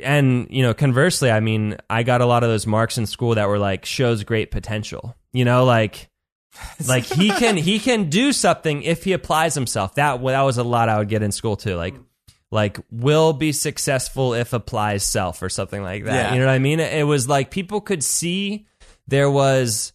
[0.03, 3.35] and you know, conversely, I mean, I got a lot of those marks in school
[3.35, 5.17] that were like shows great potential.
[5.33, 6.09] You know, like
[6.87, 9.95] like he can he can do something if he applies himself.
[9.95, 11.75] That that was a lot I would get in school too.
[11.77, 11.95] Like
[12.51, 16.15] like will be successful if applies self or something like that.
[16.15, 16.35] Yeah.
[16.35, 16.79] You know what I mean?
[16.81, 18.67] It was like people could see
[19.09, 19.95] there was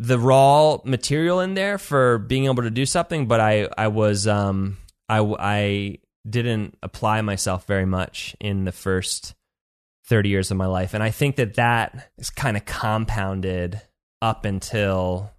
[0.00, 4.26] the raw material in there for being able to do something, but I I was
[4.28, 9.34] um I I didn't apply myself very much in the first
[10.06, 13.80] 30 years of my life and I think that that is kind of compounded
[14.22, 15.30] up until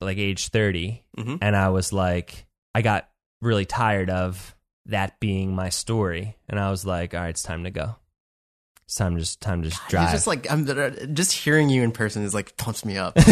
[0.00, 1.38] like age 30 Mhm.
[1.42, 3.08] and I was like I got
[3.42, 4.54] really tired of
[4.86, 7.96] that being my story and I was like all right it's time to go.
[8.86, 10.12] It's time to just time to just drive.
[10.12, 10.64] just like I'm
[11.14, 13.14] just hearing you in person is like pumps me up.
[13.16, 13.28] good,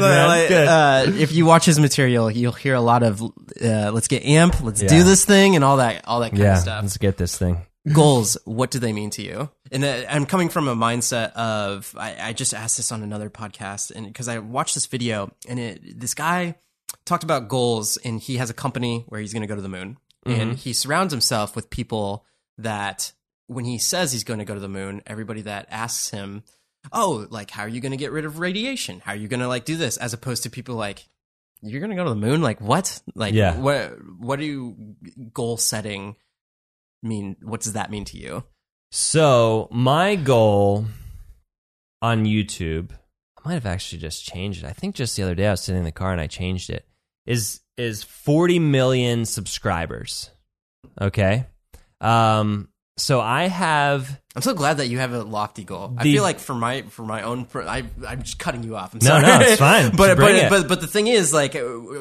[0.00, 0.28] man.
[0.28, 0.68] Like, good.
[0.68, 4.62] Uh, if you watch his material, you'll hear a lot of uh, "Let's get amp,
[4.62, 4.88] let's Yeah.
[4.88, 6.82] do this thing," and all that, all that kind yeah, of stuff.
[6.82, 7.66] let's get this thing.
[7.92, 9.50] Goals, what do they mean to you?
[9.72, 13.30] And uh, I'm coming from a mindset of I, I just asked this on another
[13.30, 16.54] podcast, and because I watched this video, and it, this guy
[17.04, 19.68] talked about goals, and he has a company where he's going to go to the
[19.68, 22.24] moon, and he surrounds himself with people
[22.58, 23.12] that
[23.48, 26.44] when he says he's going to go to the moon, everybody that asks him,
[26.92, 29.00] "Oh, like how are you going to get rid of radiation?
[29.04, 31.08] How are you going to like do this?" As opposed to people like,
[31.60, 32.40] "You're going to go to the moon?
[32.40, 33.00] Like what?
[33.14, 33.58] Like Yeah.
[33.58, 33.96] what?
[34.18, 34.94] What do you
[35.32, 36.14] goal setting
[37.02, 37.36] mean?
[37.42, 38.44] What does that mean to you?"
[38.92, 40.86] So my goal
[42.00, 42.92] on YouTube,
[43.44, 44.66] I might have actually just changed it.
[44.66, 46.70] I think just the other day I was sitting in the car and I changed
[46.70, 46.86] it.
[47.26, 50.30] Is is 40 million subscribers.
[51.00, 51.46] Okay.
[52.00, 55.94] Um so I have I'm so glad that you have a lofty goal.
[55.98, 58.92] I feel like for my for my own, I, I'm just cutting you off.
[58.92, 59.22] I'm No, sorry.
[59.22, 59.90] no, it's fine.
[59.96, 60.48] but but, it.
[60.48, 61.56] but but the thing is, like,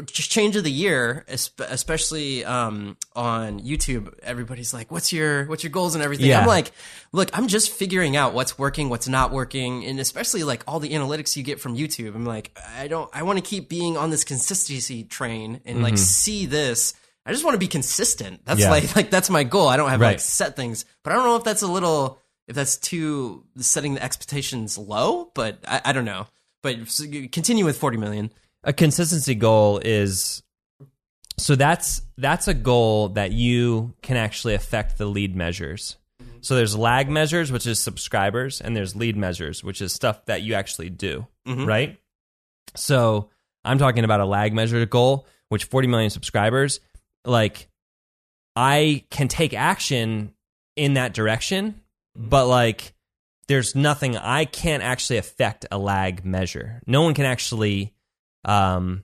[0.06, 4.14] change of the year, especially um, on YouTube.
[4.22, 6.42] Everybody's like, "What's your what's your goals and everything?" Yeah.
[6.42, 6.72] I'm like,
[7.12, 10.90] "Look, I'm just figuring out what's working, what's not working, and especially like all the
[10.92, 12.14] analytics you get from YouTube.
[12.14, 15.98] I'm like, I don't, I want to keep being on this consistency train and like
[15.98, 16.94] see this."
[17.28, 18.46] I just want to be consistent.
[18.46, 18.68] That's Mm-hmm.
[18.68, 18.72] Yeah.
[18.72, 19.68] like like that's my goal.
[19.68, 22.56] I don't have like set things, but I don't know if that's a little if
[22.56, 25.30] that's too setting the expectations low.
[25.36, 26.28] But I, I don't know.
[26.64, 26.78] But
[27.32, 28.32] continue with forty million.
[28.64, 30.42] a consistency goal is
[31.38, 35.98] so that's that's a goal that you can actually affect the lead measures.
[36.42, 40.42] So there's lag measures, which is subscribers, and there's lead measures, which is stuff that
[40.44, 42.00] you actually do, right?
[42.76, 43.30] So
[43.66, 46.80] I'm talking about a lag measure goal, which 40 million subscribers,
[47.26, 47.70] like
[48.56, 50.34] I can take action
[50.76, 51.82] in that direction,
[52.16, 52.94] but like
[53.48, 56.82] there's nothing I can't actually affect a lag measure.
[56.88, 57.94] No one can actually
[58.46, 59.04] um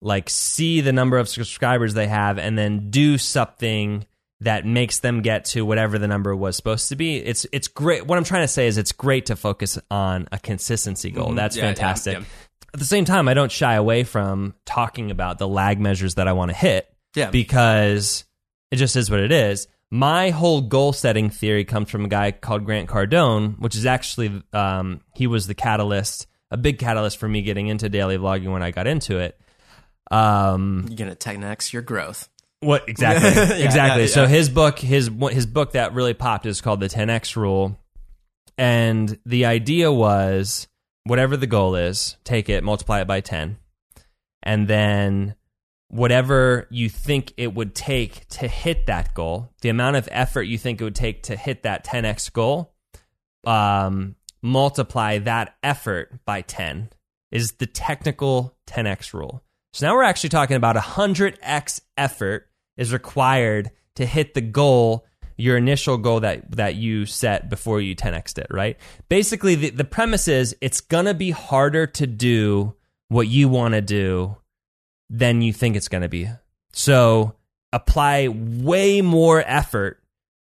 [0.00, 4.06] like see the number of subscribers they have and then do something
[4.40, 7.16] that makes them get to whatever the number was supposed to be.
[7.16, 8.06] It's it's great.
[8.06, 11.32] What I'm trying to say is it's great to focus on a consistency goal.
[11.32, 11.64] That's Mm-hmm.
[11.64, 12.18] Yeah, yeah, fantastic.
[12.18, 12.24] yeah.
[12.74, 16.26] At the same time, I don't shy away from talking about the lag measures that
[16.28, 17.30] I want to hit Yeah.
[17.30, 18.24] because
[18.70, 19.68] it just is what it is.
[19.90, 24.42] My whole goal setting theory comes from a guy called Grant Cardone, which is actually
[24.52, 28.62] um, he was the catalyst, a big catalyst for me getting into daily vlogging when
[28.62, 29.38] I got into it.
[30.10, 32.28] Um, You're gonna 10x your growth.
[32.60, 33.30] what exactly?
[33.30, 34.02] Yeah, exactly.
[34.02, 37.78] yeah, So his book, his his book that really popped is called the 10x Rule,
[38.58, 40.66] and the idea was
[41.04, 43.58] whatever the goal is, take it, multiply it by 10,
[44.42, 45.34] and then
[45.94, 50.58] whatever you think it would take to hit that goal, the amount of effort you
[50.58, 52.74] think it would take to hit that 10x goal,
[53.44, 56.90] um, multiply that effort by 10
[57.30, 59.44] is the technical 10x rule.
[59.72, 65.56] So now we're actually talking about 100x effort is required to hit the goal, your
[65.56, 68.76] initial goal that that you set before you 10xed it, right?
[69.08, 72.74] Basically the, the premise is it's going to be harder to do
[73.08, 74.36] what you want to do
[75.10, 76.28] than you think it's going to be.
[76.72, 77.34] So
[77.72, 80.00] apply way more effort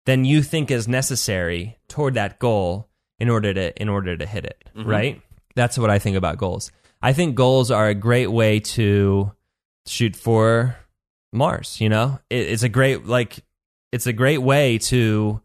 [0.06, 2.88] than you think is necessary toward that goal
[3.20, 4.90] in order to in order to hit it, mm-hmm.
[4.90, 5.22] right?
[5.56, 6.72] That's what I think about goals.
[7.02, 9.32] I think goals are a great way to
[9.86, 10.76] shoot for
[11.34, 12.20] Mars, you know?
[12.30, 13.40] It, it's a great like
[13.92, 15.42] it's a great way to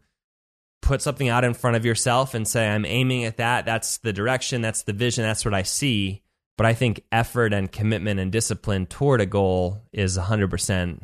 [0.81, 3.65] put something out in front of yourself and say I'm aiming at that.
[3.65, 6.22] That's the direction, that's the vision, that's what I see.
[6.57, 11.03] But I think effort and commitment and discipline toward a goal is 100%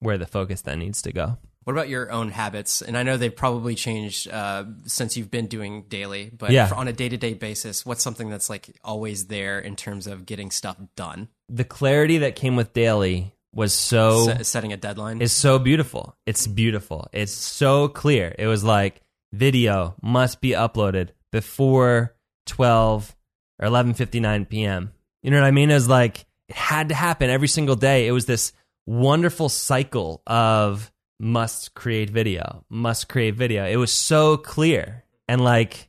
[0.00, 1.38] where the focus then needs to go.
[1.64, 2.80] What about your own habits?
[2.80, 6.66] And I know they've probably changed uh, since you've been doing daily, but Yeah.
[6.68, 10.06] for- on a day to day basis, what's something that's like always there in terms
[10.06, 11.28] of getting stuff done?
[11.48, 15.20] The clarity that came with daily was so Se- setting a deadline.
[15.20, 16.16] is so beautiful.
[16.24, 17.08] It's beautiful.
[17.12, 18.32] It's so clear.
[18.38, 19.00] It was like
[19.32, 22.14] video must be uploaded before
[22.46, 23.15] 12
[23.58, 24.92] or 11:59 p.m.
[25.22, 25.70] You know what I mean?
[25.70, 28.06] It was like it had to happen every single day.
[28.06, 28.52] It was this
[28.86, 33.66] wonderful cycle of must create video, must create video.
[33.66, 35.04] It was so clear.
[35.28, 35.88] And like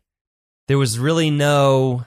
[0.67, 2.05] there was really no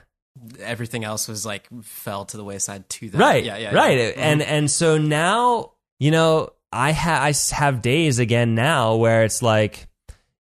[0.59, 3.17] Everything else was like fell to the wayside to that.
[3.19, 3.57] right Yeah.
[3.57, 3.75] Yeah.
[3.75, 4.09] right yeah.
[4.11, 4.19] Mm-hmm.
[4.19, 9.43] and and so now you know i ha- i have days again now where it's
[9.43, 9.87] like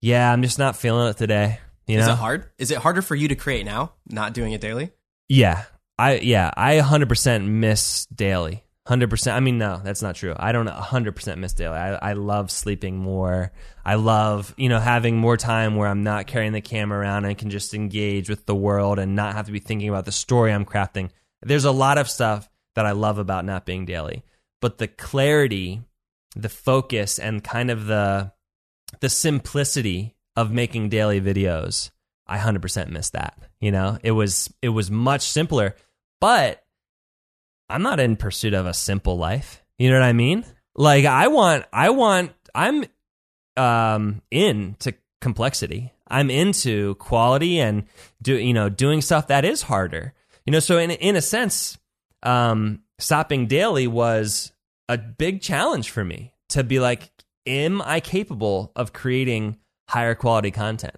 [0.00, 1.58] yeah i'm just not feeling it today
[1.90, 2.46] you Is it hard?
[2.56, 4.92] Is it harder for you to create now, not doing it daily?
[5.30, 5.64] Yeah.
[5.98, 8.64] I yeah i 100% miss daily.
[8.88, 10.34] 100% i mean no that's not true.
[10.36, 11.76] I don't 100% miss daily.
[11.76, 13.52] I, I love sleeping more.
[13.84, 17.38] I love you know having more time where i'm not carrying the camera around and
[17.38, 20.52] can just engage with the world and not have to be thinking about the story
[20.52, 21.10] i'm crafting.
[21.42, 24.24] There's a lot of stuff that i love about not being daily
[24.60, 25.82] but the clarity
[26.36, 28.32] the focus and kind of the
[29.00, 31.90] the simplicity of making daily videos
[32.30, 33.98] i 100% miss that you know?
[34.02, 35.76] It was it was much simpler
[36.20, 36.64] but
[37.68, 39.62] i'm not in pursuit of a simple life.
[39.78, 40.44] You know what i mean?
[40.74, 42.84] Like i want i want i'm
[43.56, 45.92] um into complexity.
[46.08, 47.84] I'm into quality and
[48.20, 50.14] do you know doing stuff that is harder.
[50.46, 51.78] You know so in in a sense
[52.22, 54.52] um stopping daily was
[54.88, 57.10] a big challenge for me to be like
[57.46, 59.56] am i capable of creating
[59.88, 60.96] higher quality content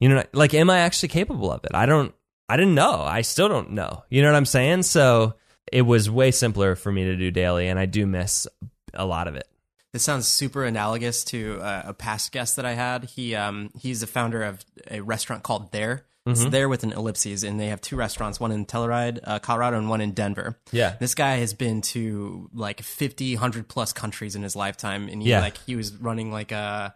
[0.00, 2.14] you know like am i actually capable of it i don't
[2.48, 5.34] i didn't know i still don't know you know what i'm saying so
[5.72, 8.46] it was way simpler for me to do daily and i do miss
[8.94, 9.46] a lot of it
[9.92, 13.04] This sounds super analogous to uh, a past guest that I had.
[13.04, 16.04] He um, he's the founder of a restaurant called There.
[16.26, 16.50] It's Mm-hmm.
[16.50, 19.88] There with an ellipses, and they have two restaurants, one in Telluride, uh, Colorado, and
[19.88, 20.58] one in Denver.
[20.72, 20.96] Yeah.
[21.00, 25.30] This guy has been to like 50, 100 plus countries in his lifetime, and he
[25.30, 25.40] Yeah.
[25.40, 26.94] like he was running like a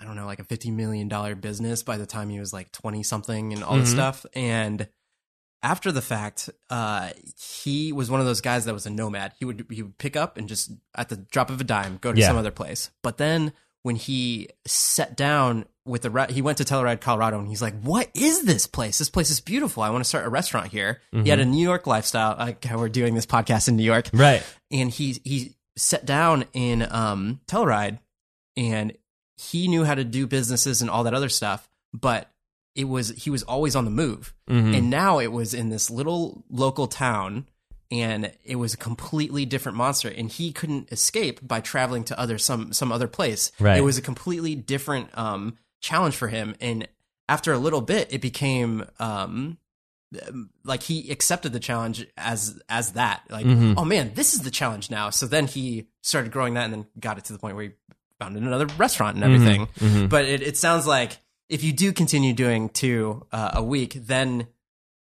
[0.00, 2.72] I don't know, like a fifty million dollar business by the time he was like
[2.72, 3.94] twenty something and all this Mhm.
[3.94, 4.26] stuff.
[4.34, 4.88] And
[5.62, 7.10] after the fact, uh,
[7.60, 9.32] he was one of those guys that was a nomad.
[9.38, 12.12] He would he would pick up and just at the drop of a dime go
[12.12, 12.28] to Yeah.
[12.28, 12.90] some other place.
[13.02, 13.52] But then
[13.82, 18.08] when he sat down with the he went to Telluride, Colorado, and he's like, "What
[18.14, 18.98] is this place?
[18.98, 19.82] This place is beautiful.
[19.82, 22.36] I want to start a restaurant here." He had a New York lifestyle.
[22.38, 26.44] Like how we're doing this podcast in New York, right and he he sat down
[26.52, 27.98] in um Telluride
[28.56, 28.92] and
[29.38, 32.30] he knew how to do businesses and all that other stuff, but
[32.74, 34.34] it was he was always on the move.
[34.48, 34.76] Mhm.
[34.76, 37.46] And now it was in this little local town
[37.90, 42.38] and it was a completely different monster and he couldn't escape by traveling to other
[42.38, 43.50] some some other place.
[43.58, 43.78] Right.
[43.78, 46.86] It was a completely different um challenge for him and
[47.28, 49.58] after a little bit it became um
[50.26, 53.74] um, like he accepted the challenge as as that like Mm-hmm.
[53.78, 56.86] oh man this is the challenge now so then he started growing that and then
[56.98, 57.70] got it to the point where he
[58.18, 60.06] founded another restaurant and everything Mm-hmm.
[60.06, 64.46] but it, it sounds like if you do continue doing two uh, a week then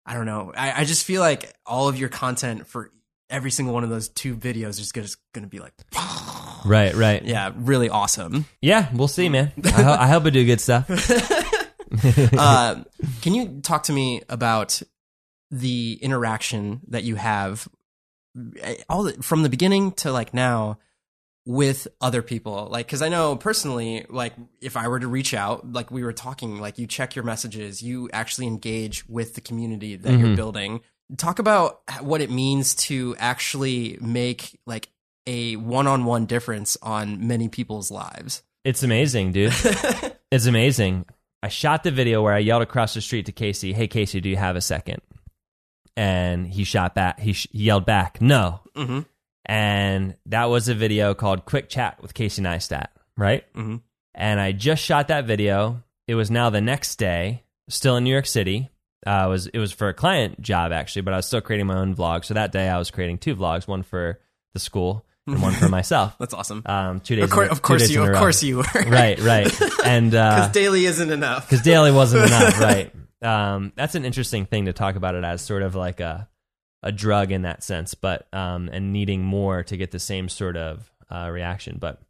[0.06, 2.92] i don't know I, I just feel like all of your content for
[3.30, 5.74] every single one of those two videos is just gonna be like
[6.66, 7.24] Right, right.
[7.24, 9.52] yeah really awesome Yeah, we'll see, man.
[9.66, 10.90] I, ho- I hope I do good stuff.
[12.38, 12.84] uh,
[13.22, 14.82] can you talk to me about
[15.52, 17.68] the interaction that you have
[18.62, 20.80] eh, all the, from the beginning to like now
[21.46, 25.70] with other people like because i know personally like if i were to reach out
[25.74, 29.98] like we were talking like you check your messages you actually engage with the community
[29.98, 30.80] that you're building
[31.18, 34.88] talk about what it means to actually make like
[35.28, 39.54] a one-on-one difference on many people's lives It's amazing, dude.
[40.32, 41.06] it's amazing.
[41.42, 44.30] I shot the video where I yelled across the street to Casey, "Hey, Casey, do
[44.30, 45.02] you have a second?
[45.98, 47.20] And he shot back.
[47.20, 49.02] He, sh- he yelled back, "No!" mm-hmm.
[49.46, 52.88] And that was a video called "Quick Chat with Casey Neistat,"
[53.18, 53.44] right?
[53.54, 53.82] Mhm.
[54.16, 55.84] And I just shot that video.
[56.08, 58.70] It was now the next day, still in New York City.
[59.06, 61.68] Uh, it was it was for a client job actually, but I was still creating
[61.68, 62.24] my own vlog.
[62.24, 64.20] So that day I was creating two vlogs, one for
[64.54, 66.16] the school and one for myself.
[66.20, 67.26] that's awesome Um, two days.
[67.26, 68.64] Of course, in of course you, of course you were.
[68.88, 71.50] right, right, and Because uh, daily isn't enough.
[71.50, 72.94] because daily wasn't enough, right?
[73.22, 76.30] Um, that's an interesting thing to talk about it as sort of like a
[76.84, 80.58] a drug in that sense, but um, and needing more to get the same sort
[80.58, 82.02] of uh, reaction, but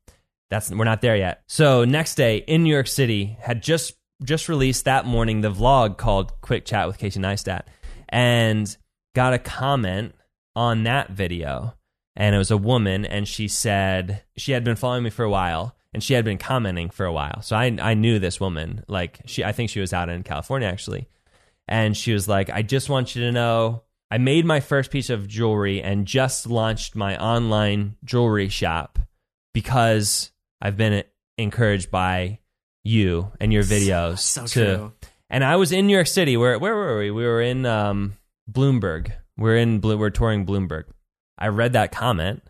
[0.49, 1.43] that's we're not there yet.
[1.47, 3.93] So next day in New York City had just
[4.23, 7.63] just released that morning the vlog called "Quick Chat with Casey Neistat,"
[8.09, 8.75] and
[9.15, 10.15] got a comment
[10.55, 11.75] on that video.
[12.15, 15.29] And it was a woman and she said she had been following me for a
[15.29, 17.41] while and she had been commenting for a while.
[17.41, 20.67] So i i knew this woman like she i think she was out in california
[20.67, 21.07] actually.
[21.67, 23.81] And she was like i just want you to know
[24.13, 28.99] i made my first piece of jewelry and just launched my online jewelry shop
[29.53, 31.03] because i've been
[31.37, 32.39] encouraged by
[32.83, 34.91] you and your videos So to true.
[35.29, 36.35] and I was in New York City.
[36.37, 37.11] Where where were we?
[37.11, 38.17] We were in um,
[38.51, 39.11] Bloomberg.
[39.37, 40.83] We're in we're touring Bloomberg.
[41.37, 42.43] I read that comment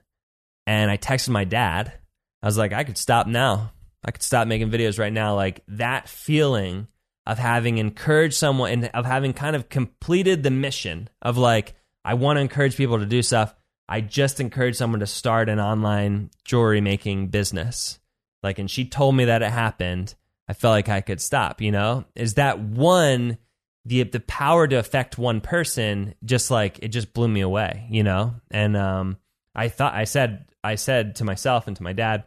[0.66, 1.93] and I texted my dad.
[2.41, 3.72] I was like, I could stop now.
[4.03, 5.36] I could stop making videos right now.
[5.36, 6.88] Like that feeling
[7.26, 12.15] of having encouraged someone and of having kind of completed the mission of like, I
[12.15, 13.55] want to encourage people to do stuff.
[13.88, 17.99] I just encouraged someone to start an online jewelry making business.
[18.41, 20.15] Like, and she told me that it happened.
[20.47, 22.05] I felt like I could stop, you know?
[22.15, 23.38] Is that one
[23.86, 28.03] the the power to affect one person just like it just blew me away, you
[28.03, 28.36] know?
[28.51, 29.17] And um
[29.55, 32.26] I thought I said I said to myself and to my dad,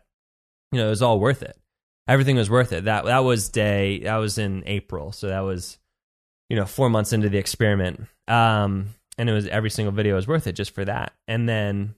[0.72, 1.58] you know, it was all worth it.
[2.08, 2.84] Everything was worth it.
[2.84, 5.12] That that was day that was in April.
[5.12, 5.78] So that was
[6.48, 8.06] you know, 4 months into the experiment.
[8.28, 11.12] Um and it was every single video was worth it just for that.
[11.26, 11.94] And then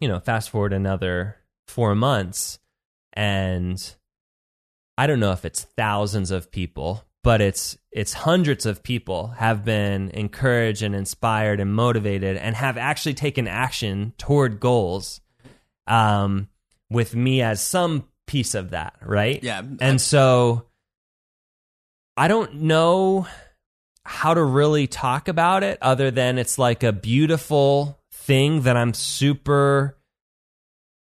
[0.00, 1.36] you know, fast forward another
[1.68, 2.58] 4 months
[3.14, 3.94] and
[4.98, 9.64] I don't know if it's thousands of people, but it's it's hundreds of people have
[9.64, 15.20] been encouraged and inspired and motivated and have actually taken action toward goals
[15.86, 16.48] um
[16.90, 19.42] with me as some piece of that, right?
[19.42, 19.62] Yeah.
[19.80, 20.66] And so
[22.16, 23.26] I don't know
[24.04, 28.94] how to really talk about it other than it's like a beautiful thing that I'm
[28.94, 29.98] super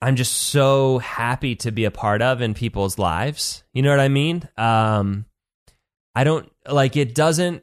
[0.00, 3.64] I'm just so happy to be a part of in people's lives.
[3.74, 4.48] You know what I mean?
[4.56, 5.26] Um
[6.14, 7.62] I don't like it doesn't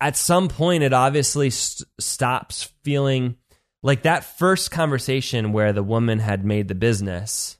[0.00, 3.36] at some point it obviously st- stops feeling
[3.82, 7.56] like that first conversation where the woman had made the business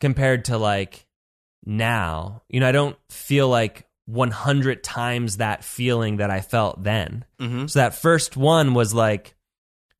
[0.00, 1.06] compared to like
[1.64, 2.42] now.
[2.48, 7.24] You know, I don't feel like 100 times that feeling that I felt then.
[7.40, 7.68] Mhm.
[7.68, 9.34] So that first one was like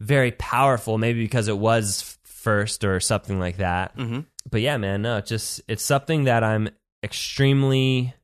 [0.00, 3.96] very powerful, maybe because it was first or something like that.
[3.96, 4.26] Mhm.
[4.48, 6.68] But yeah, man, no, it's just it's something that I'm
[7.02, 8.14] extremely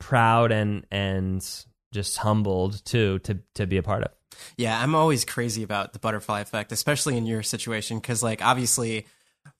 [0.00, 1.46] proud and and
[1.92, 4.10] just humbled too to to be a part of.
[4.56, 9.06] Yeah, I'm always crazy about the butterfly effect, especially in your situation, because like obviously,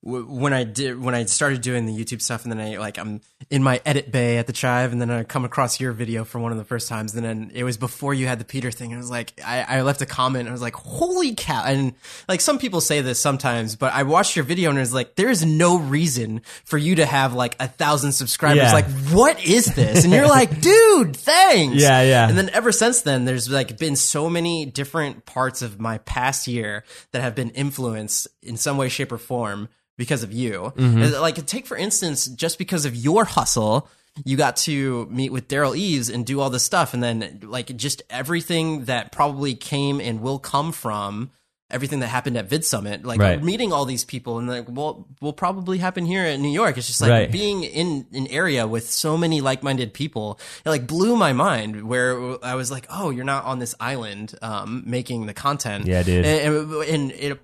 [0.02, 3.20] when I did when I started doing the YouTube stuff, and then I like I'm
[3.50, 6.38] in my edit bay at the Chive, and then I come across your video for
[6.38, 8.92] one of the first times, and then it was before you had the Peter thing.
[8.92, 11.64] And I was like, I, I left a comment, and I was like, holy cow!
[11.66, 11.92] And
[12.28, 15.16] like some people say this sometimes, but I watched your video, and it was like,
[15.16, 18.62] there is no reason for you to have like a thousand subscribers.
[18.62, 18.72] Yeah.
[18.72, 20.04] Like, what is this?
[20.04, 21.76] And you're like, dude, thanks.
[21.76, 22.26] Yeah, yeah.
[22.26, 26.48] And then ever since then, there's like been so many different parts of my past
[26.48, 29.68] year that have been influenced in some way, shape, or form
[30.00, 30.72] because of you.
[30.76, 31.20] Mm-hmm.
[31.20, 33.86] Like take for instance, just because of your hustle,
[34.24, 37.76] you got to meet with Derral Eves and do all this stuff, and then like
[37.76, 41.30] just everything that probably came and will come from
[41.72, 43.40] everything that happened at Vid Summit, like Right.
[43.40, 46.76] meeting all these people, and like, well, will probably happen here in New York.
[46.76, 47.30] It's just like Right.
[47.30, 50.40] being in an area with so many like-minded people.
[50.64, 51.84] It like blew my mind.
[51.84, 55.86] Where I was like, oh, you're not on this island um, making the content.
[55.86, 56.24] Yeah, dude.
[56.26, 57.38] And, and, and it,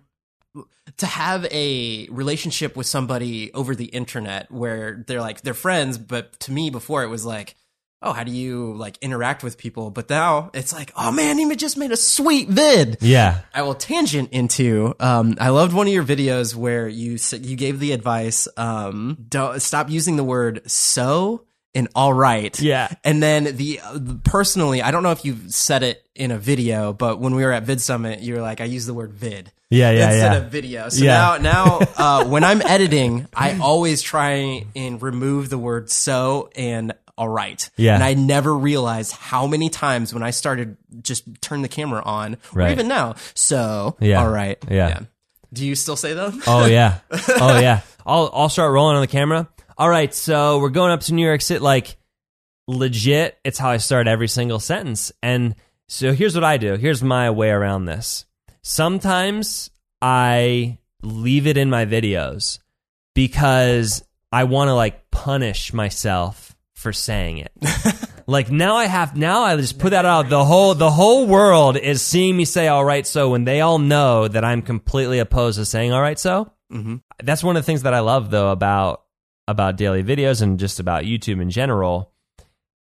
[0.99, 6.38] to have a relationship with somebody over the internet where they're like they're friends, but
[6.40, 7.57] to me before it was like.
[8.03, 9.90] Oh, how do you like interact with people?
[9.90, 12.99] But now it's like, oh man, he just made a sweet vid.
[13.01, 13.40] Yeah.
[13.55, 14.94] I will tangent into.
[15.01, 18.49] Um, I loved one of your videos where you you gave the advice.
[18.59, 22.59] Um, don't stop using the word so and all right.
[22.59, 22.88] Yeah.
[23.05, 26.92] And then the uh, personally, I don't know if you've said it in a video,
[26.92, 29.53] but when we were at Vid Summit, you were like, I use the word vid.
[29.71, 30.39] Yeah, yeah, instead yeah.
[30.39, 30.89] of video.
[30.89, 31.39] So Yeah.
[31.41, 36.93] now, now uh, when I'm editing, I always try and remove the word so and
[37.19, 37.69] all right.
[37.77, 37.95] Yeah.
[37.95, 42.35] And I never realized how many times when I started just turn the camera on,
[42.35, 42.73] or Right.
[42.73, 44.21] even now, so Yeah.
[44.23, 44.59] all right.
[44.71, 45.01] Yeah.
[45.53, 46.43] Do you still say them?
[46.47, 46.99] Oh yeah.
[47.41, 47.81] Oh yeah.
[48.05, 49.49] I'll I'll start rolling on the camera.
[49.79, 51.59] All right, so we're going up to New York City.
[51.61, 51.97] Like
[52.69, 55.11] legit, it's how I start every single sentence.
[55.23, 55.55] And
[55.89, 56.75] so here's what I do.
[56.77, 58.26] Here's my way around this.
[58.69, 59.71] Sometimes
[60.03, 62.59] I leave it in my videos
[63.14, 67.53] because I want to like punish myself for saying it.
[68.27, 70.31] like now I have now I just put that out.
[70.31, 73.79] The whole the whole world is seeing me say all right so when they all
[73.79, 76.51] know that I'm completely opposed to saying all right so.
[76.73, 76.97] Mm-hmm.
[77.23, 79.05] That's one of the things that I love though about
[79.47, 82.12] about daily videos and just about YouTube in general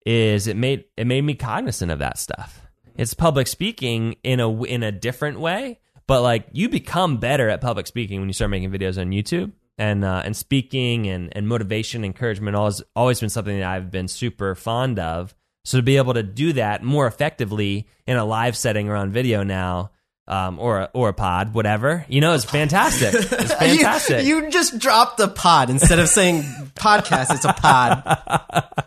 [0.06, 2.61] is it made it made me cognizant of that stuff.
[2.96, 7.60] It's public speaking in a in a different way, but like you become better at
[7.60, 9.52] public speaking when you start making videos on YouTube.
[9.78, 14.06] And uh, and speaking and, and motivation, encouragement, always always been something that I've been
[14.06, 15.34] super fond of.
[15.64, 19.10] So to be able to do that more effectively in a live setting or on
[19.10, 19.90] video now,
[20.28, 23.12] um, or a, or a pod, whatever, you know, it's fantastic.
[23.14, 24.24] It's fantastic.
[24.24, 26.42] You, you just dropped the pod instead of saying
[26.74, 27.34] podcast.
[27.34, 28.02] It's a pod.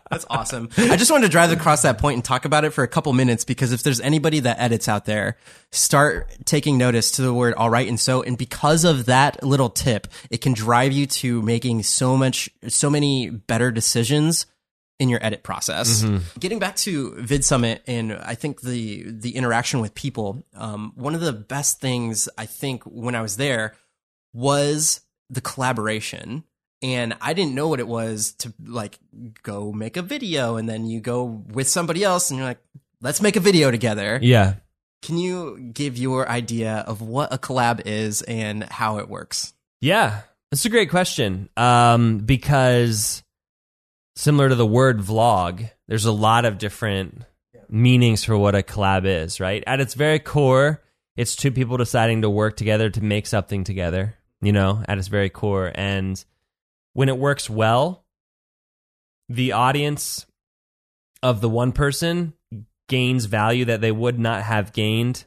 [0.10, 0.70] That's awesome.
[0.78, 3.12] I just wanted to drive across that point and talk about it for a couple
[3.12, 5.38] minutes because if there's anybody that edits out there,
[5.72, 8.22] start taking notice to the word all right and so.
[8.22, 12.90] And because of that little tip, it can drive you to making so much, so
[12.90, 14.46] many better decisions
[15.00, 16.06] in your edit process.
[16.39, 21.16] Getting back to Vid Summit and I think the the interaction with people, um, one
[21.16, 23.76] of the best things I think when I was there
[24.34, 26.43] was the collaboration.
[26.82, 29.00] And I didn't know what it was to like
[29.43, 32.60] go make a video and then you go with somebody else and you're like,
[33.02, 34.20] let's make a video together.
[34.22, 34.56] yeah.
[35.02, 39.54] Can you give your idea of what a collab is and how it works?
[39.80, 41.48] Yeah, that's a great question.
[41.56, 43.22] Um, because
[44.16, 47.24] similar to the word vlog, there's a lot of different
[47.70, 49.63] meanings for what a collab is, right?
[49.66, 50.82] At its very core,
[51.16, 55.07] it's two people deciding to work together to make something together, you know, at its
[55.07, 55.72] very core.
[55.74, 56.24] And
[56.93, 58.05] when it works well,
[59.30, 60.26] the audience
[61.24, 62.34] of the one person
[62.88, 65.26] gains value that they would not have gained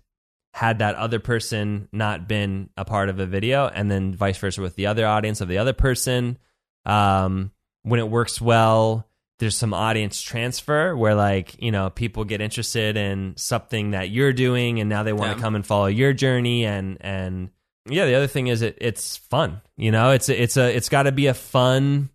[0.55, 4.61] had that other person not been a part of a video, and then vice versa
[4.61, 6.39] with the other audience of the other person.
[6.85, 7.53] Um,
[7.83, 9.07] when it works well,
[9.39, 14.33] there's some audience transfer where, like, you know, people get interested in something that you're
[14.33, 15.43] doing, and now they want to Yeah.
[15.43, 16.65] come and follow your journey.
[16.67, 17.51] And and
[17.89, 19.61] yeah, the other thing is it it's fun.
[19.77, 22.11] You know, it's a, it's a it's got to be a fun.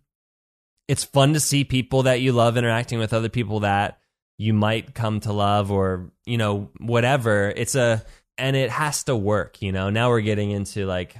[0.86, 3.98] It's fun to see people that you love interacting with other people that
[4.36, 8.04] you might come to love or you know whatever it's a
[8.36, 11.14] and it has to work you know now we're getting into like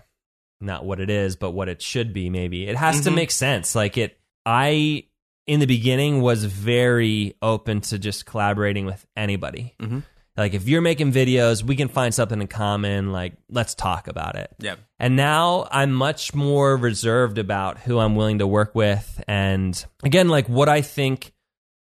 [0.60, 3.14] not what it is but what it should be maybe it has to Mhm.
[3.14, 5.04] make sense like it i
[5.46, 10.02] in the beginning was very open to just collaborating with anybody Mhm.
[10.36, 14.36] like if you're making videos we can find something in common like let's talk about
[14.36, 14.76] it Yeah.
[14.98, 19.22] and now I'm much more reserved about who I'm willing to work with.
[19.28, 21.32] And again, like what I think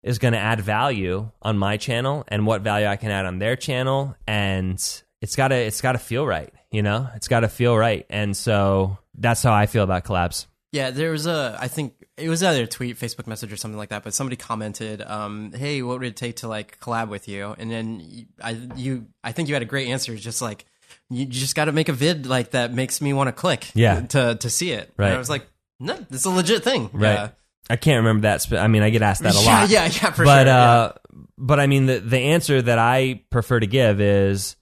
[0.02, 3.38] is going to add value on my channel and what value I can add on
[3.38, 4.14] their channel.
[4.26, 4.76] And
[5.20, 6.52] it's got to, it's got to feel right.
[6.70, 8.04] You know, it's got to feel right.
[8.10, 10.46] And so that's how I feel about collabs.
[10.72, 11.56] Yeah, there was a.
[11.60, 14.02] I think it was either a tweet, Facebook message, or something like that.
[14.04, 17.70] But somebody commented, um, "Hey, what would it take to like collab with you?" And
[17.70, 20.14] then I, you, I think you had a great answer.
[20.16, 20.64] Just like
[21.10, 24.00] you just got to make a vid like that makes me want to click, Yeah.
[24.06, 24.88] to to see it.
[24.96, 25.12] And Right.
[25.12, 25.46] I was like,
[25.80, 27.12] no, it's a legit thing, Right.
[27.14, 27.28] Yeah.
[27.70, 28.40] I can't remember that.
[28.40, 29.68] Sp- I mean, I get asked that a yeah, lot.
[29.68, 30.52] yeah, yeah, for but sure.
[30.54, 30.92] uh,
[31.36, 34.56] but I mean, the the answer that I prefer to give is,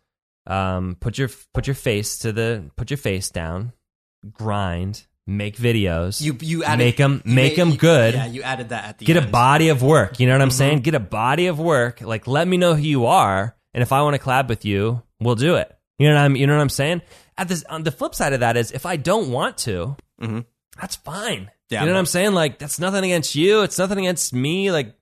[0.48, 3.72] um, put your put your face to the put your face down,
[4.32, 6.20] grind, make videos.
[6.22, 8.14] You you added make them make made- them you- good.
[8.14, 10.20] Yeah, you added that at the get a body of work.
[10.20, 10.43] You know what Mm-hmm.
[10.45, 10.79] I'm saying?
[10.81, 12.01] Get a body of work.
[12.01, 15.03] Like let me know who you are, and if I want to collab with you,
[15.20, 15.72] we'll do it.
[15.99, 17.03] You know what I'm you know what I'm saying?
[17.39, 20.45] At this on the flip side of that is if I don't want to, Mhm.
[20.81, 21.51] that's fine.
[21.70, 22.33] Yeah, you know what I'm saying?
[22.33, 23.62] Like that's nothing against you.
[23.62, 24.70] It's nothing against me.
[24.70, 24.95] Like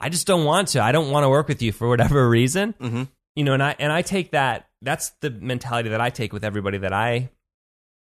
[0.00, 0.82] I just don't want to.
[0.82, 2.74] I don't want to work with you for whatever reason.
[2.80, 3.08] Mhm.
[3.36, 4.66] You know, and I and I take that.
[4.82, 7.30] That's the mentality that I take with everybody that I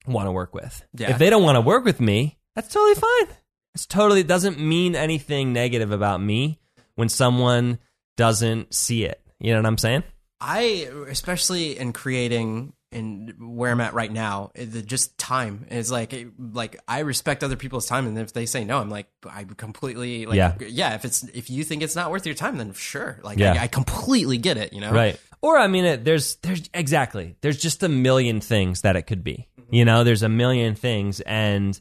[0.08, 0.84] want to work with.
[0.94, 1.12] Yeah.
[1.12, 3.36] If they don't want to work with me, that's totally fine.
[3.76, 6.60] It's totally it doesn't mean anything negative about me
[6.96, 7.80] when someone
[8.16, 9.22] doesn't see it.
[9.40, 10.04] You know what I'm saying?
[10.42, 16.16] I especially in creating and where I'm at right now, the- just time is like
[16.40, 20.26] like I respect other people's time, and if they say no, I'm like I completely
[20.26, 20.54] like Yeah.
[20.60, 20.96] yeah.
[20.96, 23.54] If it's if you think it's not worth your time, then sure, like Yeah.
[23.54, 24.74] I, I completely get it.
[24.74, 25.20] You know, Right.
[25.42, 29.24] Or I mean, it, there's there's exactly there's just a million things that it could
[29.24, 29.48] be.
[29.70, 31.80] You know, there's a million things, and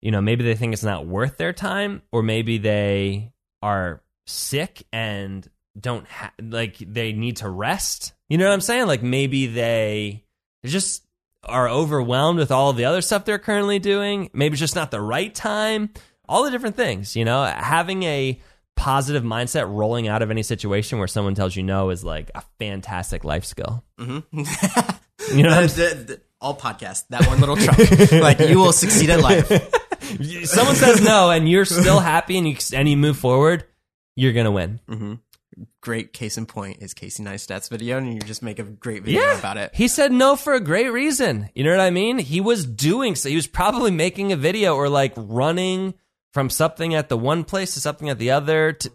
[0.00, 4.84] you know maybe they think it's not worth their time, or maybe they are sick
[4.92, 5.48] and
[5.78, 8.12] don't ha- like they need to rest.
[8.28, 8.86] You know what I'm saying?
[8.86, 10.24] Like maybe they
[10.64, 11.04] just
[11.44, 14.28] are overwhelmed with all of the other stuff they're currently doing.
[14.32, 15.90] Maybe it's just not the right time.
[16.28, 18.38] All the different things, you know, having a
[18.76, 22.42] positive mindset rolling out of any situation where someone tells you no is like a
[22.58, 23.82] fantastic life skill.
[23.98, 24.42] Mm-hmm.
[25.34, 25.66] You know what I'm
[26.06, 29.46] the- all podcasts, that one little chunk, like you will succeed at life.
[30.44, 33.64] Someone says no and you're still happy and you and you move forward,
[34.16, 34.80] you're gonna win.
[34.88, 35.14] hmm
[35.80, 39.22] Great case in point is Casey Neistat's video, and you just make a great video
[39.22, 39.74] Yeah, about it.
[39.74, 41.48] He said no for a great reason.
[41.54, 42.18] You know what I mean?
[42.18, 43.28] He was doing so.
[43.28, 45.94] He was probably making a video or like running
[46.32, 48.72] from something at the one place to something at the other.
[48.74, 48.90] To,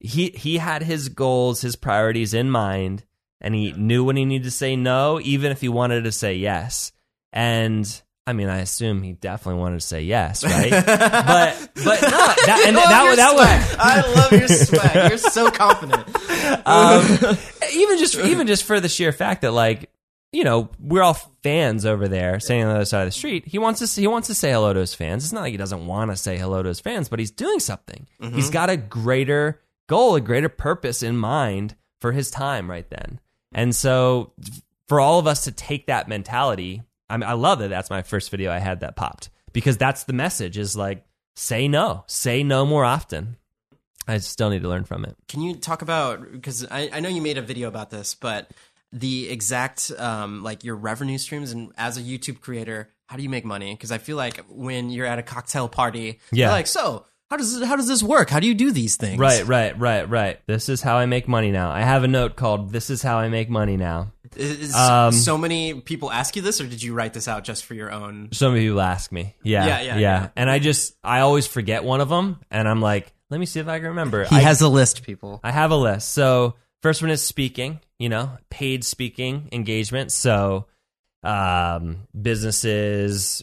[0.00, 3.04] he he had his goals, his priorities in mind,
[3.46, 6.34] and he knew when he needed to say no, even if he wanted to say
[6.34, 6.90] yes.
[7.32, 10.70] And I mean, I assume he definitely wanted to say yes, right?
[10.70, 13.76] but but no, that, and that, that was.
[13.78, 15.10] I love your swag.
[15.10, 16.08] You're so confident.
[16.66, 17.38] um,
[17.72, 19.90] even just even just for the sheer fact that like
[20.32, 23.46] you know we're all fans over there standing on the other side of the street
[23.46, 25.56] he wants to he wants to say hello to his fans it's not like he
[25.56, 28.76] doesn't want to say hello to his fans but he's doing something he's got a
[28.76, 33.20] greater goal a greater purpose in mind for his time right then
[33.56, 34.32] and so
[34.86, 38.02] for all of us to take that mentality I, mean, I love that that's my
[38.02, 41.04] first video i had that popped because that's the message is like
[41.34, 43.36] say no say no more often
[44.06, 47.08] i still need to learn from it Can you talk about because I, I know
[47.08, 48.50] you made a video about this, but
[48.92, 53.28] the exact um, like your revenue streams and as a YouTube creator, how do you
[53.28, 53.74] make money?
[53.74, 56.46] Because I feel like when you're at a cocktail party, Yeah.
[56.46, 58.30] you're like, so how does how does this work?
[58.30, 59.18] How do you do these things?
[59.18, 60.40] Right, right, right, right.
[60.46, 61.70] This is how I make money now.
[61.70, 65.38] I have a note called "This is how I make money now." Is, Um, so
[65.38, 68.28] many people ask you this, or did you write this out just for your own?
[68.32, 70.28] Some of you ask me, yeah, Yeah, yeah, yeah.
[70.36, 73.60] and I just I always forget one of them, and I'm like, let me see
[73.60, 74.24] if I can remember.
[74.24, 75.40] He I, has a list, people.
[75.42, 76.10] I have a list.
[76.10, 77.80] So first one is speaking.
[77.98, 80.12] You know, paid speaking engagement.
[80.12, 80.66] So
[81.22, 83.42] um, businesses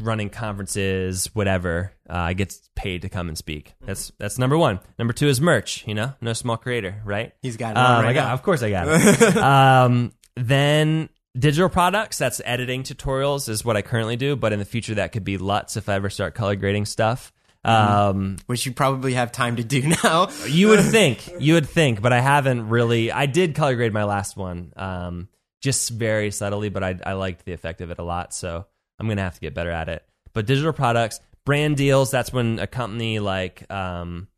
[0.00, 1.92] running conferences, whatever.
[2.08, 3.74] Uh, I get paid to come and speak.
[3.84, 4.80] That's that's number one.
[4.98, 5.86] Number two is merch.
[5.86, 7.32] You know, no small creator, right?
[7.42, 8.34] He's got it Um, right I got, now.
[8.34, 9.36] of course, I got it.
[9.36, 11.08] um, then
[11.38, 12.18] digital products.
[12.18, 14.36] That's editing tutorials is what I currently do.
[14.36, 17.32] But in the future, that could be LUTs if I ever start color grading stuff.
[17.64, 20.28] Um, Which you probably have time to do now.
[20.46, 23.12] you would think, you would think, but I haven't really.
[23.12, 25.28] I did color grade my last one, um,
[25.62, 28.34] just very subtly, but I, I liked the effect of it a lot.
[28.34, 28.66] So
[28.98, 30.04] I'm gonna have to get better at it.
[30.34, 32.10] But digital products, brand deals.
[32.10, 34.28] That's when a company like um,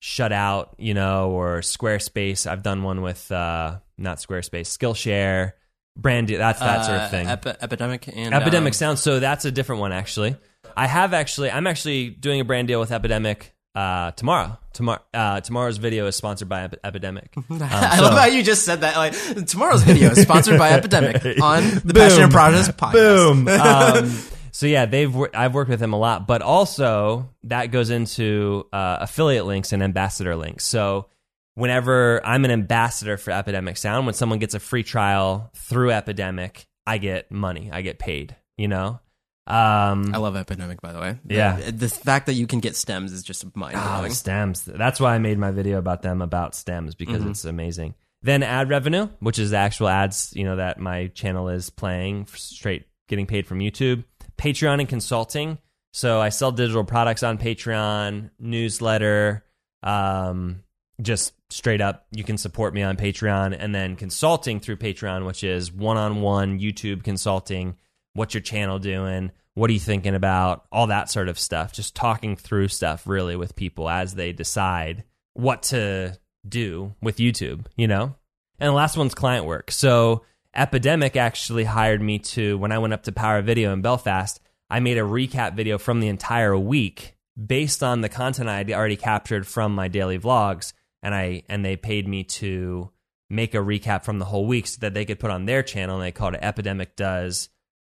[0.00, 2.46] Shut Out, you know, or Squarespace.
[2.46, 5.52] I've done one with uh, not Squarespace, Skillshare,
[5.96, 6.38] brand deal.
[6.38, 7.26] That's that sort Uh, of thing.
[7.28, 10.36] Epi- epidemic and Epidemic um, sounds so that's a different one actually.
[10.76, 14.58] I have actually I'm actually doing a brand deal with Epidemic uh, tomorrow.
[14.72, 17.32] Tomorrow uh, tomorrow's video is sponsored by Epi- Epidemic.
[17.50, 18.96] Um, I so- love how you just said that.
[18.96, 22.92] Like tomorrow's video is sponsored by Epidemic on the Passion and Progress podcast.
[22.92, 23.48] Boom.
[23.48, 24.12] um,
[24.52, 28.66] so yeah, they've wor- I've worked with them a lot, but also that goes into
[28.72, 30.64] uh, affiliate links and ambassador links.
[30.64, 31.06] So
[31.54, 36.66] whenever I'm an ambassador for Epidemic Sound, when someone gets a free trial through Epidemic,
[36.86, 37.70] I get money.
[37.72, 38.36] I get paid.
[38.56, 39.00] You know.
[39.46, 41.18] Um, I love Epidemic, by the way.
[41.26, 41.56] Yeah.
[41.56, 44.12] the, the fact that you can get stems is just mind Oh, blowing.
[44.12, 44.64] stems.
[44.64, 47.30] That's why I made my video about them about stems because Mm-hmm.
[47.30, 47.94] it's amazing.
[48.22, 52.26] Then ad revenue, which is the actual ads, you know, that my channel is playing
[52.34, 54.02] straight getting paid from YouTube.
[54.36, 55.58] Patreon and consulting.
[55.92, 59.44] So I sell digital products on Patreon, newsletter,
[59.82, 60.62] um,
[61.00, 65.44] just straight up you can support me on Patreon and then consulting through Patreon, which
[65.44, 67.76] is one-on-one YouTube consulting.
[68.16, 69.30] What's your channel doing?
[69.56, 70.66] what are you thinking about?
[70.70, 71.72] All that sort of stuff.
[71.72, 75.02] Just talking through stuff really with people as they decide
[75.32, 78.14] what to do with YouTube, you know?
[78.60, 79.70] And the last one's client work.
[79.70, 84.38] So Epidemic actually hired me to, when I went up to Power Video in Belfast,
[84.68, 88.70] I made a recap video from the entire week based on the content I had
[88.70, 90.74] already captured from my daily vlogs.
[91.02, 92.90] And I, and they paid me to
[93.30, 95.96] make a recap from the whole week so that they could put on their channel.
[95.96, 97.48] And they called it Epidemic Does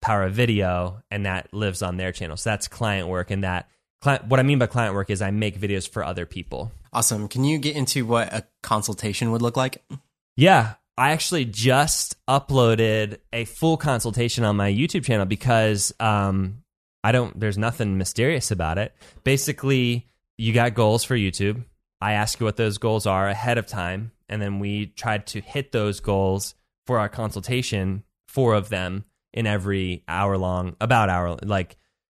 [0.00, 2.36] Power of Video, and that lives on their channel.
[2.36, 3.68] So that's client work, and that
[4.02, 6.70] what I mean by client work is I make videos for other people.
[6.92, 7.28] Awesome.
[7.28, 9.82] Can you get into what a consultation would look like?
[10.36, 16.62] Yeah, I actually just uploaded a full consultation on my YouTube channel because um,
[17.02, 17.38] I don't.
[17.38, 18.94] There's nothing mysterious about it.
[19.24, 21.64] Basically, you got goals for YouTube.
[22.00, 25.40] I ask you what those goals are ahead of time, and then we tried to
[25.40, 26.54] hit those goals
[26.86, 28.04] for our consultation.
[28.28, 31.76] Four of them in every hour long, about hour like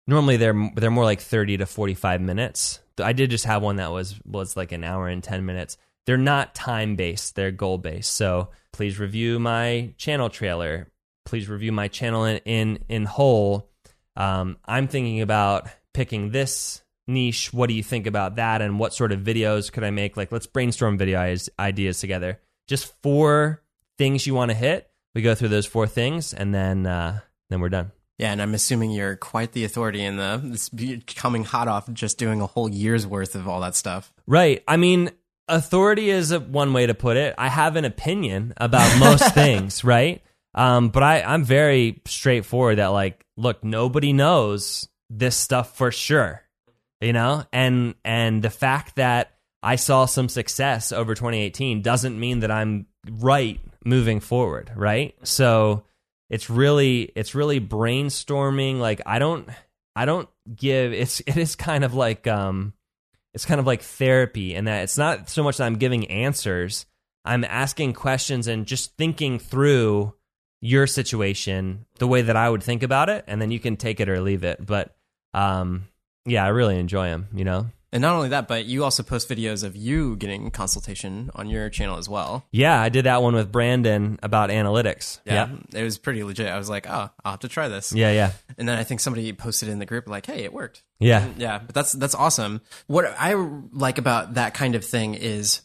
[0.07, 2.79] normally they're they're more like 30 to 45 minutes.
[3.01, 5.77] I did just have one that was was like an hour and 10 minutes.
[6.05, 8.13] They're not time based, they're goal based.
[8.13, 10.91] So please review my channel trailer.
[11.25, 13.69] Please review my channel in in, in whole.
[14.15, 17.53] Um, I'm thinking about picking this niche.
[17.53, 18.61] What do you think about that?
[18.61, 20.17] And what sort of videos could I make?
[20.17, 22.39] Like, let's brainstorm video ideas together.
[22.67, 23.63] Just four
[23.97, 24.88] things you want to hit.
[25.15, 27.91] We go through those four things, and then uh, then we're done.
[28.19, 30.69] Yeah, and I'm assuming you're quite the authority in the this
[31.15, 34.11] coming hot off just doing a whole year's worth of all that stuff.
[34.27, 34.61] Right.
[34.67, 35.11] I mean,
[35.47, 37.33] authority is a, one way to put it.
[37.37, 40.21] I have an opinion about most things, right?
[40.53, 46.43] Um, but I, I'm very straightforward that like, look, nobody knows this stuff for sure,
[46.99, 49.31] you know, and and the fact that
[49.63, 55.15] I saw some success over 2018 doesn't mean that I'm right moving forward, right?
[55.23, 55.83] So
[56.29, 58.79] it's really it's really brainstorming.
[58.79, 59.49] Like i don't
[59.95, 62.73] i don't give it's it is kind of like um
[63.33, 66.85] it's kind of like therapy and that it's not so much that i'm giving answers.
[67.25, 70.15] I'm asking questions and just thinking through
[70.61, 73.99] your situation the way that i would think about it and then you can take
[73.99, 74.65] it or leave it.
[74.65, 74.95] But
[75.33, 75.87] um
[76.25, 79.27] yeah i really enjoy them you know and not only that, but you also post
[79.29, 82.45] videos of you getting consultation on your channel as well.
[82.51, 85.19] Yeah, I did that one with Brandon about analytics.
[85.25, 86.47] Yeah, it was pretty legit.
[86.47, 87.91] I was like, oh, I'll have to try this.
[87.93, 88.31] Yeah, yeah.
[88.57, 90.83] And then I think somebody posted in the group like, hey, it worked.
[90.99, 91.59] Yeah, and yeah.
[91.59, 92.61] But that's that's awesome.
[92.87, 93.33] What I
[93.71, 95.61] like about that kind of thing is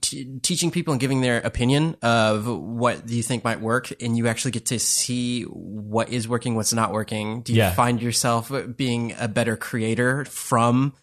[0.00, 4.26] T- teaching people and giving their opinion of what you think might work and you
[4.26, 7.72] actually get to see what is working what's not working do you Yeah.
[7.74, 10.94] find yourself being a better creator from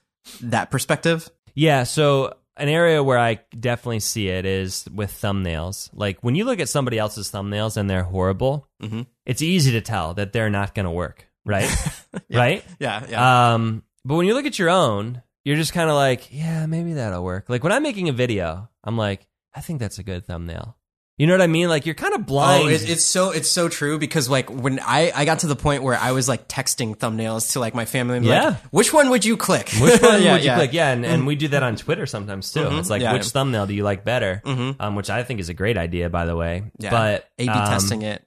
[0.41, 5.89] that perspective Yeah, so an area where I definitely see it is with thumbnails.
[5.93, 9.05] Like when you look at somebody else's thumbnails and they're horrible, Mhm.
[9.26, 11.69] it's easy to tell that they're not going to work, right?
[12.30, 12.63] Right?
[12.80, 16.30] yeah yeah Um, but when you look at your own, you're just kind of like,
[16.32, 17.49] yeah, maybe that'll work.
[17.49, 20.78] Like when I'm making a video, I'm like, I think that's a good thumbnail.
[21.22, 21.69] You know what I mean?
[21.69, 22.63] Like you're kind of blind.
[22.63, 25.55] Oh, it, it's so it's so true because like when I I got to the
[25.55, 28.43] point where I was like texting thumbnails to like my family, and Yeah.
[28.43, 29.69] like, which one would you click?
[29.80, 30.55] Which one yeah, would you yeah.
[30.55, 30.74] click?
[30.74, 32.67] Yeah, and, and we do that on Twitter sometimes too.
[32.72, 33.13] It's like, yeah.
[33.13, 34.41] which thumbnail do you like better?
[34.80, 36.63] Um, which I think is a great idea, by the way.
[36.80, 36.89] Yeah.
[36.89, 38.26] But A/B um, testing it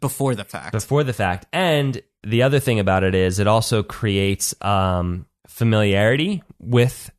[0.00, 0.70] before the fact.
[0.70, 1.46] before the fact.
[1.52, 7.10] And the other thing about it is it also creates um, familiarity with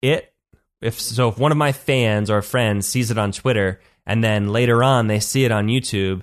[0.00, 0.32] it.
[0.80, 4.48] If so, if one of my fans or friends sees it on Twitter and then
[4.48, 6.22] later on they see it on YouTube,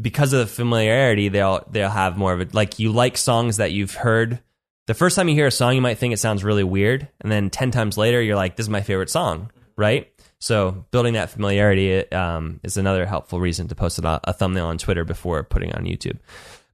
[0.00, 2.54] because of the familiarity, they'll they'll have more of it.
[2.54, 4.40] Like you like songs that you've heard.
[4.86, 7.30] The first time you hear a song, you might think it sounds really weird, and
[7.30, 10.10] then ten times later, you're like, "This is my favorite song," right?
[10.38, 14.78] So building that familiarity um, is another helpful reason to post a, a thumbnail on
[14.78, 16.18] Twitter before putting it on YouTube.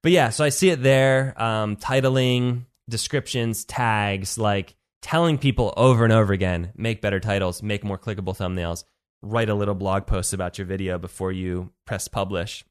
[0.03, 6.05] But yeah, so I see it there, um, titling, descriptions, tags, like telling people over
[6.05, 8.85] and over again, make better titles, make more clickable thumbnails,
[9.25, 12.65] write a little blog post about your video before you press publish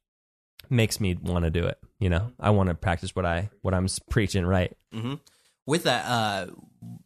[0.70, 1.78] makes me want to do it.
[1.99, 4.45] You know, I want to practice what I what I'm preaching.
[4.45, 4.76] Right?
[5.66, 6.47] With that uh,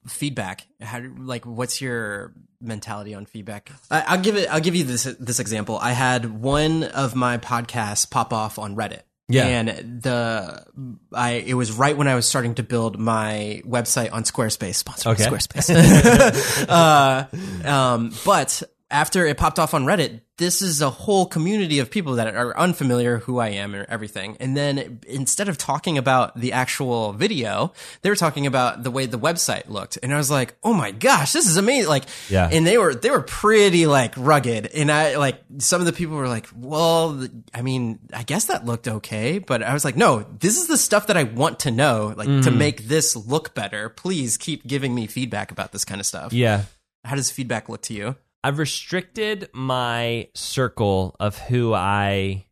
[0.07, 3.71] feedback, how do, like what's your mentality on feedback?
[3.91, 4.49] I, I'll give it.
[4.49, 5.77] I'll give you this this example.
[5.79, 9.01] I had one of my podcasts pop off on Reddit.
[9.29, 9.45] Yeah.
[9.45, 10.65] and the
[11.13, 15.19] I it was right when I was starting to build my website on Squarespace, sponsored
[15.19, 15.29] Okay.
[15.29, 16.65] by Squarespace.
[17.65, 21.89] uh, um, but after it popped off on Reddit, this is a whole community of
[21.91, 24.37] people that are unfamiliar who I am and everything.
[24.39, 27.73] And then instead of talking about the actual video,
[28.03, 29.97] they were talking about the way the website looked.
[30.03, 32.47] And I was like, "Oh my gosh, this is amazing." Like Yeah.
[32.51, 34.67] and they were they were pretty like rugged.
[34.67, 38.63] And I like some of the people were like, "Well, I mean, I guess that
[38.65, 41.71] looked okay." But I was like, "No, this is the stuff that I want to
[41.71, 42.57] know, like to Mm-hmm.
[42.57, 43.89] make this look better.
[43.89, 46.63] Please keep giving me feedback about this kind of stuff." Yeah.
[47.03, 48.15] How does feedback look to you?
[48.47, 52.45] I've restricted my circle of who I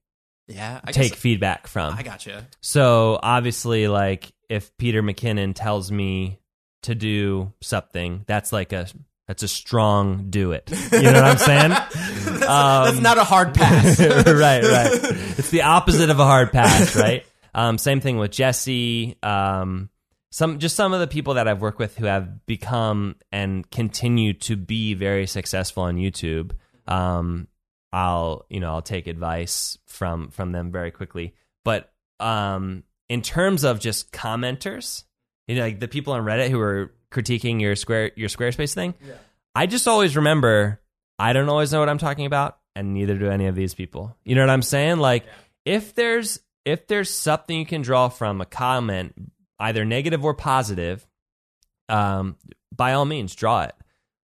[0.46, 1.94] Yeah, I take guess feedback from.
[1.96, 2.46] I gotcha.
[2.60, 6.42] So obviously, like if Peter McKinnon tells me
[6.84, 8.88] to do something, that's like a
[9.26, 10.70] that's a strong do it.
[10.92, 11.70] You know what I'm saying?
[12.40, 13.98] That's not a hard pass.
[14.00, 14.90] right, right.
[15.38, 17.26] It's the opposite of a hard pass, right?
[17.56, 19.16] Um, same thing with Jesse.
[19.24, 19.90] Um,
[20.36, 24.34] some just some of the people that I've worked with who have become and continue
[24.34, 26.52] to be very successful on YouTube.
[26.90, 27.48] Um,
[27.94, 31.36] I'll you know I'll take advice from from them very quickly.
[31.64, 35.06] But um, in terms of just commenters,
[35.48, 38.94] you know, like the people on Reddit who are critiquing your square your Squarespace thing,
[39.56, 40.82] I just always remember
[41.18, 44.18] I don't always know what I'm talking about, and neither do any of these people.
[44.26, 44.98] You know what I'm saying?
[44.98, 45.24] Like
[45.64, 51.06] if there's if there's something you can draw from a comment, either negative or positive,
[51.90, 52.36] um,
[52.76, 53.76] by all means draw it.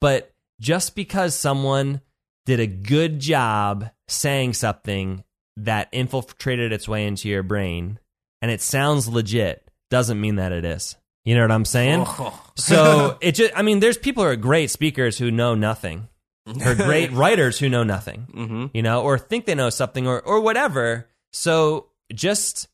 [0.00, 2.00] But just because someone
[2.46, 5.24] did a good job saying something
[5.56, 7.98] that infiltrated its way into your brain
[8.40, 10.96] and it sounds legit doesn't mean that it is.
[11.24, 12.04] You know what I'm saying?
[12.06, 12.36] Oh.
[12.60, 16.08] So it just, I mean, there's people who are great speakers who know nothing,
[16.46, 20.20] or great writers who know nothing, hmm you know, or think they know something or,
[20.20, 21.08] or whatever.
[21.32, 22.68] So just,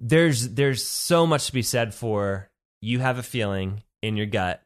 [0.00, 4.62] there's, there's so much to be said for you have a feeling in your gut.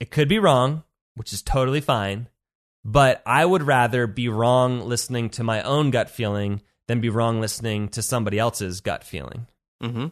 [0.00, 0.82] It could be wrong,
[1.14, 2.28] which is totally fine.
[2.84, 7.40] But I would rather be wrong listening to my own gut feeling than be wrong
[7.40, 9.46] listening to somebody else's gut feeling.
[9.80, 10.06] hmm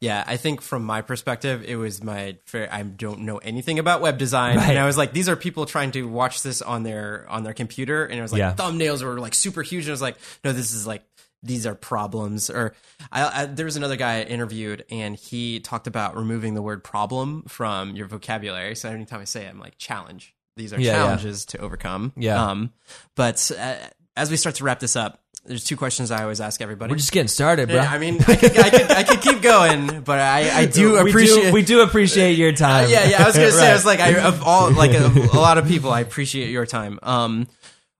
[0.00, 2.68] Yeah, I think from my perspective, it was my fair.
[2.74, 4.70] I don't know anything about web design, Right.
[4.70, 7.54] and I was like, these are people trying to watch this on their on their
[7.54, 8.54] computer, and it was like Yeah.
[8.54, 11.04] thumbnails were like super huge, and I was like, no, this is like
[11.42, 12.50] these are problems.
[12.50, 12.74] Or
[13.10, 16.84] I, I, there was another guy I interviewed, and he talked about removing the word
[16.84, 18.74] problem from your vocabulary.
[18.76, 20.34] So anytime I say it, I'm like challenge.
[20.56, 20.96] These are Yeah, yeah.
[21.04, 22.12] challenges to overcome.
[22.16, 22.42] Yeah.
[22.50, 22.72] Um,
[23.16, 23.76] but uh,
[24.16, 26.92] as we start to wrap this up, there's two questions I always ask everybody.
[26.92, 27.76] We're just getting started, bro.
[27.78, 30.92] Yeah, I mean, I could, I could, I could keep going, but I, I do
[31.02, 31.42] we appreciate.
[31.46, 32.88] do, we do appreciate your time.
[32.88, 33.22] yeah, yeah.
[33.24, 35.66] I was gonna say, I was like, I, of all, like a, a lot of
[35.66, 37.00] people, I appreciate your time.
[37.02, 37.48] Um,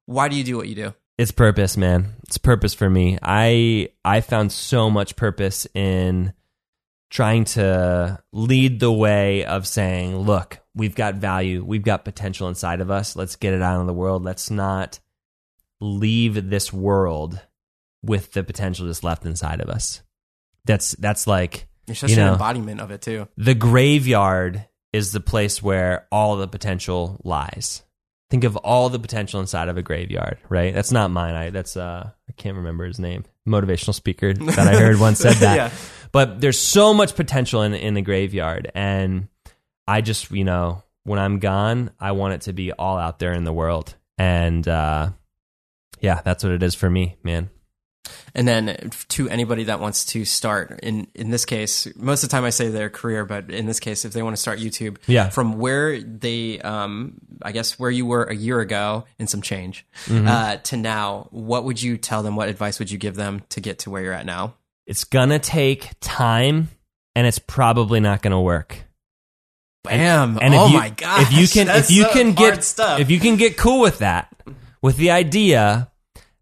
[0.07, 0.95] why do you do what you do?
[1.19, 2.15] It's purpose, man.
[2.25, 3.19] It's purpose for me.
[3.23, 6.33] I I found so much purpose in
[7.11, 12.81] trying to lead the way of saying, look, we've got value, we've got potential inside
[12.81, 13.15] of us.
[13.15, 14.25] Let's get it out in the world.
[14.25, 14.99] Let's not
[15.81, 17.39] leave this world
[18.03, 20.01] with the potential just left inside of us.
[20.65, 22.33] That's that's like You're such You an know.
[22.33, 23.29] embodiment of it too.
[23.37, 27.83] the graveyard is the place where all the potential lies.
[28.33, 30.73] Think of all the potential inside of a graveyard, right?
[30.73, 31.35] That's not mine.
[31.35, 33.27] I that's uh I can't remember his name.
[33.47, 35.55] Motivational speaker that I heard once said that.
[35.55, 35.71] Yeah.
[36.13, 39.29] But there's so much potential in in the graveyard and
[39.87, 43.35] I just, you know, when I'm gone, I want it to be all out there
[43.35, 43.97] in the world.
[44.17, 45.11] And uh
[46.01, 47.51] yeah, that's what it is for me, man.
[48.35, 52.33] And then to anybody that wants to start, in in this case, most of the
[52.37, 54.97] time I say their career, but in this case, if they want to start YouTube,
[55.07, 55.29] Yeah.
[55.31, 59.87] from where they, um, I guess where you were a year ago and some change,
[60.07, 60.27] Mm-hmm.
[60.29, 62.37] uh, to now, what would you tell them?
[62.37, 64.55] What advice would you give them to get to where you're at now?
[64.87, 66.69] It's gonna take time
[67.15, 68.85] and it's probably not gonna work.
[69.85, 70.39] Bam!
[70.41, 71.23] And oh you, my god!
[71.23, 73.01] If you can, if you can get, stuff.
[73.01, 74.33] if you can get cool with that,
[74.81, 75.91] with the idea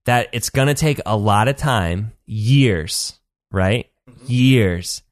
[0.07, 3.19] that it's gonna take a lot of time, years,
[3.51, 3.87] right?
[4.27, 5.03] Years,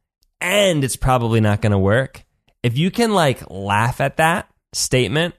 [0.40, 2.24] and it's probably not gonna work.
[2.62, 5.34] If you can like laugh at that statement,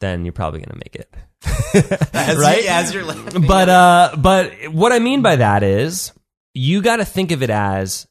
[0.00, 1.14] then you're probably gonna make it,
[2.14, 2.64] as right?
[2.64, 3.46] You, as you're laughing.
[3.46, 6.12] but uh but what i mean by that is
[6.54, 8.06] you got to think of it as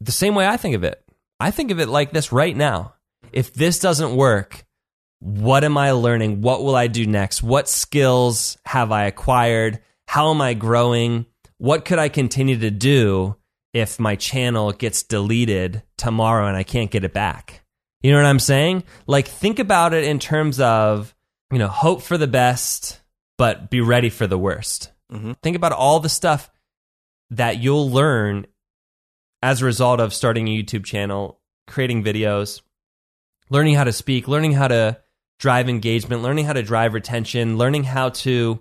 [0.00, 1.02] the same way i think of it
[1.40, 2.94] i think of it like this right now
[3.32, 4.64] if this doesn't work
[5.20, 6.40] what am i learning?
[6.42, 7.42] What will i do next?
[7.42, 9.80] What skills have i acquired?
[10.06, 11.26] How am i growing?
[11.58, 13.36] What could i continue to do
[13.74, 17.62] if my channel gets deleted tomorrow and i can't get it back?
[18.02, 18.84] You know what i'm saying?
[19.06, 21.14] Like think about it in terms of
[21.52, 23.00] you know hope for the best
[23.38, 24.92] but be ready for the worst.
[25.12, 25.36] Mhm.
[25.42, 26.50] Think about all the stuff
[27.30, 28.46] that you'll learn
[29.42, 32.62] as a result of starting a YouTube channel, creating videos,
[33.50, 34.98] learning how to speak, learning how to
[35.38, 38.60] drive engagement, learning how to drive retention, learning how to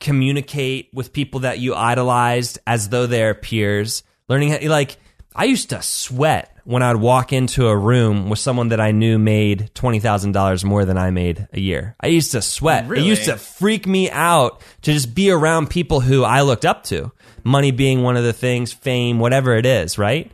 [0.00, 4.96] communicate with people that you idolized as though they're peers, learning how, like,
[5.34, 9.18] I used to sweat when I'd walk into a room with someone that I knew
[9.18, 11.96] made $20,000 more than I made a year.
[12.00, 12.88] I used to sweat.
[12.88, 13.04] Really?
[13.04, 16.84] It used to freak me out to just be around people who I looked up
[16.84, 17.12] to.
[17.44, 20.30] Money being one of the things, fame, whatever it is, right?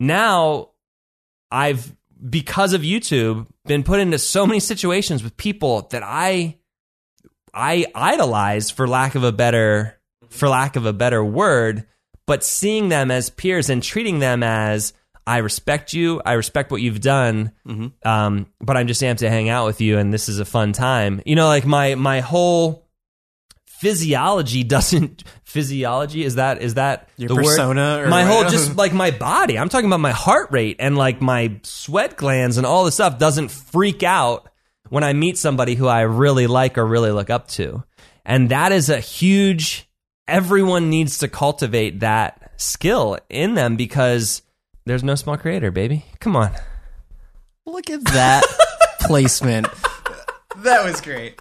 [0.00, 0.70] Now
[1.50, 1.94] I've
[2.28, 6.58] because of YouTube been put into so many situations with people that I
[7.54, 9.98] I idolize for lack of a better
[10.30, 11.86] for lack of a better word,
[12.26, 14.92] but seeing them as peers and treating them as
[15.26, 17.52] I respect you, I respect what you've done,
[18.02, 20.72] um, but I'm just amped to hang out with you, and this is a fun
[20.72, 21.20] time.
[21.26, 22.87] You know, like my my whole
[23.80, 27.44] physiology doesn't physiology is that is that Your the word?
[27.44, 30.96] persona or my whole just like my body i'm talking about my heart rate and
[30.96, 34.48] like my sweat glands and all this stuff doesn't freak out
[34.88, 37.82] when i meet somebody who i really like or really look up to
[38.24, 39.88] and that is a huge
[40.26, 44.42] everyone needs to cultivate that skill in them because
[44.86, 46.50] there's no small creator baby come on
[47.68, 48.44] Look at that
[49.00, 49.68] placement.
[50.56, 51.38] That was great.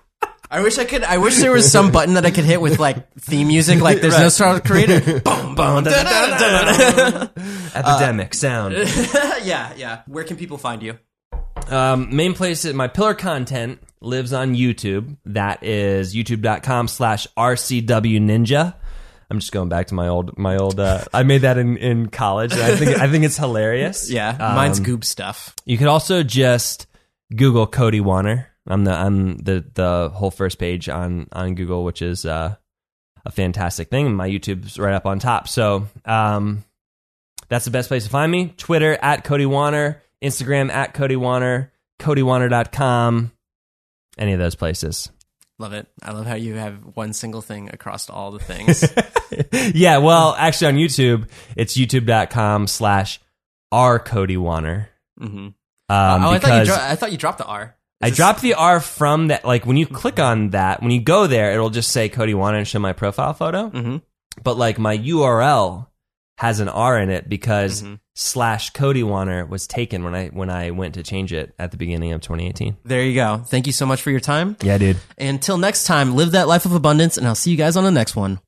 [0.50, 1.04] I wish I could.
[1.04, 3.82] I wish there was some button that I could hit with like theme music.
[3.82, 5.20] Like there's no star creator.
[5.26, 5.88] boom, boom,
[7.76, 8.74] epidemic sound
[9.44, 10.02] yeah, yeah.
[10.08, 10.98] Where can people find you?
[11.68, 15.18] Um, main place is my pillar content lives on YouTube.
[15.26, 18.76] That is youtube.com slash RCW Ninja.
[19.30, 22.08] I'm just going back to my old, my old, uh, I made that in, in
[22.08, 22.54] college.
[22.54, 24.10] And I think, I think it's hilarious.
[24.10, 25.54] Yeah, Um, mine's goob stuff.
[25.66, 26.88] You could also just
[27.36, 28.47] Google Cody Warner.
[28.68, 32.56] I'm the, I'm the, the whole first page on, on Google, which is, uh,
[33.26, 34.16] a fantastic thing.
[34.16, 35.48] My YouTube's right up on top.
[35.48, 36.64] So, um,
[37.50, 38.54] that's the best place to find me.
[38.58, 43.32] Twitter at Cody Warner, Instagram at Cody Warner, CodyWarner.com,
[44.18, 45.10] any of those places.
[45.60, 45.88] Love it.
[46.04, 48.86] I love how you have one single thing across all the things.
[49.76, 53.20] yeah, well, actually on YouTube, it's youtube.com slash
[53.72, 54.90] R Cody Warner.
[55.18, 55.54] hmm Um,
[55.90, 57.76] oh, I thought you I thought you dropped the R.
[58.02, 59.44] I dropped the R from that.
[59.46, 62.60] Like when you click on that, when you go there, it'll just say Cody Warner
[62.60, 63.70] and show my profile photo.
[63.70, 64.02] Mhm.
[64.44, 65.88] But like my URL
[66.38, 67.96] has an R in it because Mm-hmm.
[68.14, 71.78] slash Cody Warner was taken when I when I went to change it at the
[71.78, 72.78] beginning of 2018.
[72.86, 73.38] There you go.
[73.48, 74.56] Thank you so much for your time.
[74.62, 74.98] Yeah, dude.
[75.18, 77.92] Until next time, live that life of abundance, and I'll see you guys on the
[77.92, 78.40] next one.